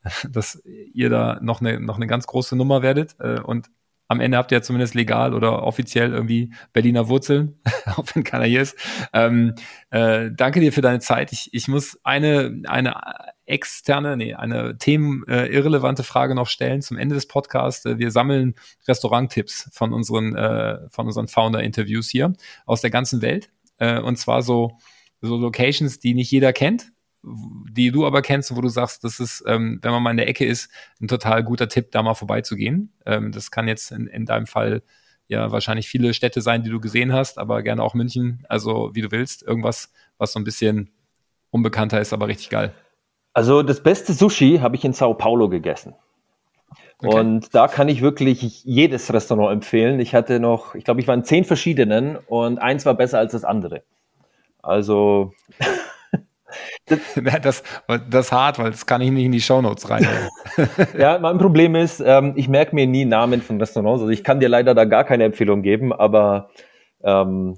[0.29, 3.15] dass ihr da noch eine, noch eine ganz große Nummer werdet.
[3.19, 3.69] Äh, und
[4.07, 7.59] am Ende habt ihr ja zumindest legal oder offiziell irgendwie Berliner Wurzeln,
[7.95, 8.77] auch wenn keiner hier ist.
[9.13, 9.55] Ähm,
[9.89, 11.31] äh, danke dir für deine Zeit.
[11.31, 12.95] Ich, ich muss eine, eine
[13.45, 17.85] externe, nee, eine themenirrelevante äh, Frage noch stellen zum Ende des Podcasts.
[17.85, 18.55] Äh, wir sammeln
[18.87, 22.33] Restauranttipps von unseren, äh, von unseren Founder-Interviews hier
[22.65, 23.49] aus der ganzen Welt.
[23.77, 24.77] Äh, und zwar so,
[25.21, 26.91] so Locations, die nicht jeder kennt,
[27.71, 30.27] die du aber kennst, wo du sagst, das ist, ähm, wenn man mal in der
[30.27, 30.69] Ecke ist,
[31.01, 32.93] ein total guter Tipp, da mal vorbeizugehen.
[33.05, 34.83] Ähm, das kann jetzt in, in deinem Fall
[35.27, 39.01] ja wahrscheinlich viele Städte sein, die du gesehen hast, aber gerne auch München, also wie
[39.01, 40.91] du willst, irgendwas, was so ein bisschen
[41.49, 42.73] unbekannter ist, aber richtig geil.
[43.33, 45.95] Also das beste Sushi habe ich in Sao Paulo gegessen.
[46.99, 47.19] Okay.
[47.19, 49.99] Und da kann ich wirklich jedes Restaurant empfehlen.
[49.99, 53.33] Ich hatte noch, ich glaube, ich war in zehn verschiedenen und eins war besser als
[53.33, 53.83] das andere.
[54.61, 55.33] Also
[57.15, 57.63] das, das,
[58.09, 60.07] das ist hart, weil das kann ich nicht in die Shownotes rein.
[60.97, 64.01] ja, mein Problem ist, ähm, ich merke mir nie Namen von Restaurants.
[64.01, 66.49] Also ich kann dir leider da gar keine Empfehlung geben, aber
[67.03, 67.57] ähm,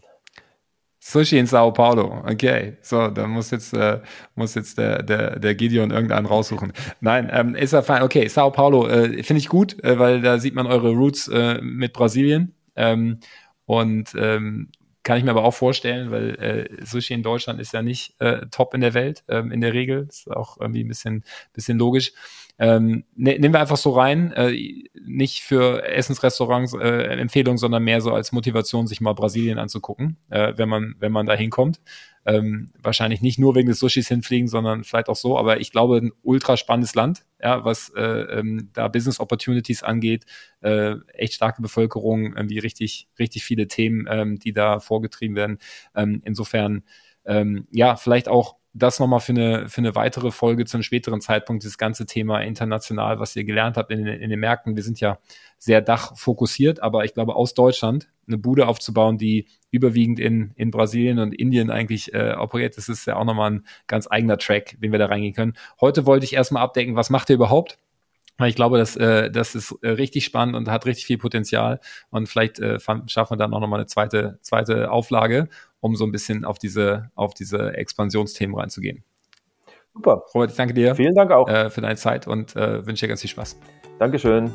[0.99, 2.23] Sushi in Sao Paulo.
[2.25, 3.99] Okay, so, da muss jetzt, äh,
[4.35, 6.73] muss jetzt der, der, der Gideon irgendeinen raussuchen.
[6.99, 8.03] Nein, ähm, ist ja fein.
[8.03, 11.59] Okay, Sao Paulo äh, finde ich gut, äh, weil da sieht man eure Roots äh,
[11.61, 12.53] mit Brasilien.
[12.75, 13.19] Ähm,
[13.65, 14.69] und ähm,
[15.07, 18.45] kann ich mir aber auch vorstellen, weil äh, Sushi in Deutschland ist ja nicht äh,
[18.51, 20.05] top in der Welt, ähm, in der Regel.
[20.09, 22.11] Ist auch irgendwie ein bisschen, bisschen logisch.
[22.59, 28.01] Ähm, ne, nehmen wir einfach so rein, äh, nicht für Essensrestaurants äh, Empfehlung, sondern mehr
[28.01, 31.79] so als Motivation, sich mal Brasilien anzugucken, äh, wenn man, wenn man da hinkommt.
[32.25, 35.37] Ähm, wahrscheinlich nicht nur wegen des Sushis hinfliegen, sondern vielleicht auch so.
[35.37, 40.25] Aber ich glaube, ein ultra spannendes Land, ja, was äh, ähm, da Business Opportunities angeht,
[40.61, 45.59] äh, echt starke Bevölkerung, irgendwie richtig, richtig viele Themen, ähm, die da vorgetrieben werden.
[45.95, 46.83] Ähm, insofern,
[47.25, 51.21] ähm, ja, vielleicht auch das nochmal für eine, für eine weitere Folge zu einem späteren
[51.21, 54.75] Zeitpunkt, das ganze Thema international, was ihr gelernt habt in, in den Märkten.
[54.75, 55.19] Wir sind ja
[55.57, 61.19] sehr dachfokussiert, aber ich glaube, aus Deutschland eine Bude aufzubauen, die überwiegend in, in Brasilien
[61.19, 64.91] und Indien eigentlich äh, operiert, das ist ja auch nochmal ein ganz eigener Track, den
[64.91, 65.53] wir da reingehen können.
[65.81, 67.79] Heute wollte ich erstmal abdecken, was macht ihr überhaupt?
[68.45, 71.79] Ich glaube, dass, äh, das ist äh, richtig spannend und hat richtig viel Potenzial.
[72.11, 76.11] Und vielleicht äh, schaffen wir dann auch nochmal eine zweite, zweite Auflage, um so ein
[76.11, 79.03] bisschen auf diese, auf diese Expansionsthemen reinzugehen.
[79.93, 80.23] Super.
[80.35, 80.93] Robert, ich danke dir.
[80.93, 81.49] Vielen Dank auch.
[81.49, 83.57] Äh, für deine Zeit und äh, wünsche dir ganz viel Spaß.
[83.97, 84.51] Dankeschön.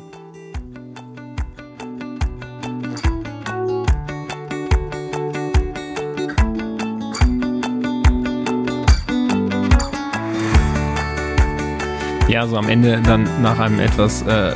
[12.33, 14.55] Ja, so am Ende dann nach einem etwas, äh,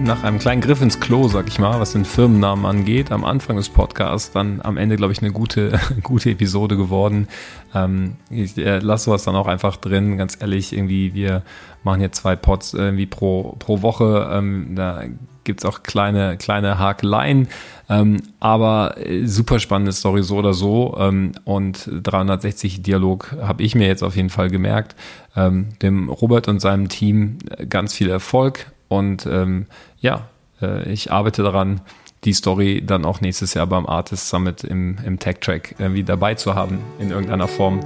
[0.00, 3.56] nach einem kleinen Griff ins Klo, sag ich mal, was den Firmennamen angeht, am Anfang
[3.56, 7.26] des Podcasts, dann am Ende, glaube ich, eine gute, gute Episode geworden.
[7.74, 11.42] Ähm, ich äh, lasse was dann auch einfach drin, ganz ehrlich, irgendwie, wir
[11.82, 14.30] machen hier zwei Pods irgendwie pro, pro Woche.
[14.32, 15.02] Ähm, da
[15.46, 17.48] gibt es auch kleine, kleine Hakeleien.
[17.88, 20.94] Ähm, aber äh, super spannende Story so oder so.
[20.98, 24.94] Ähm, und 360 Dialog habe ich mir jetzt auf jeden Fall gemerkt.
[25.34, 28.66] Ähm, dem Robert und seinem Team äh, ganz viel Erfolg.
[28.88, 29.66] Und ähm,
[30.00, 30.28] ja,
[30.60, 31.80] äh, ich arbeite daran,
[32.24, 36.34] die Story dann auch nächstes Jahr beim Artist Summit im, im Tech Track irgendwie dabei
[36.34, 37.80] zu haben in irgendeiner Form.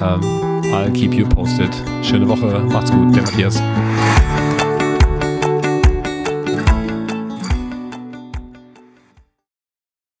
[0.00, 0.20] Ähm,
[0.72, 1.70] I'll keep you posted.
[2.02, 3.62] Schöne Woche, macht's gut, der Matthias.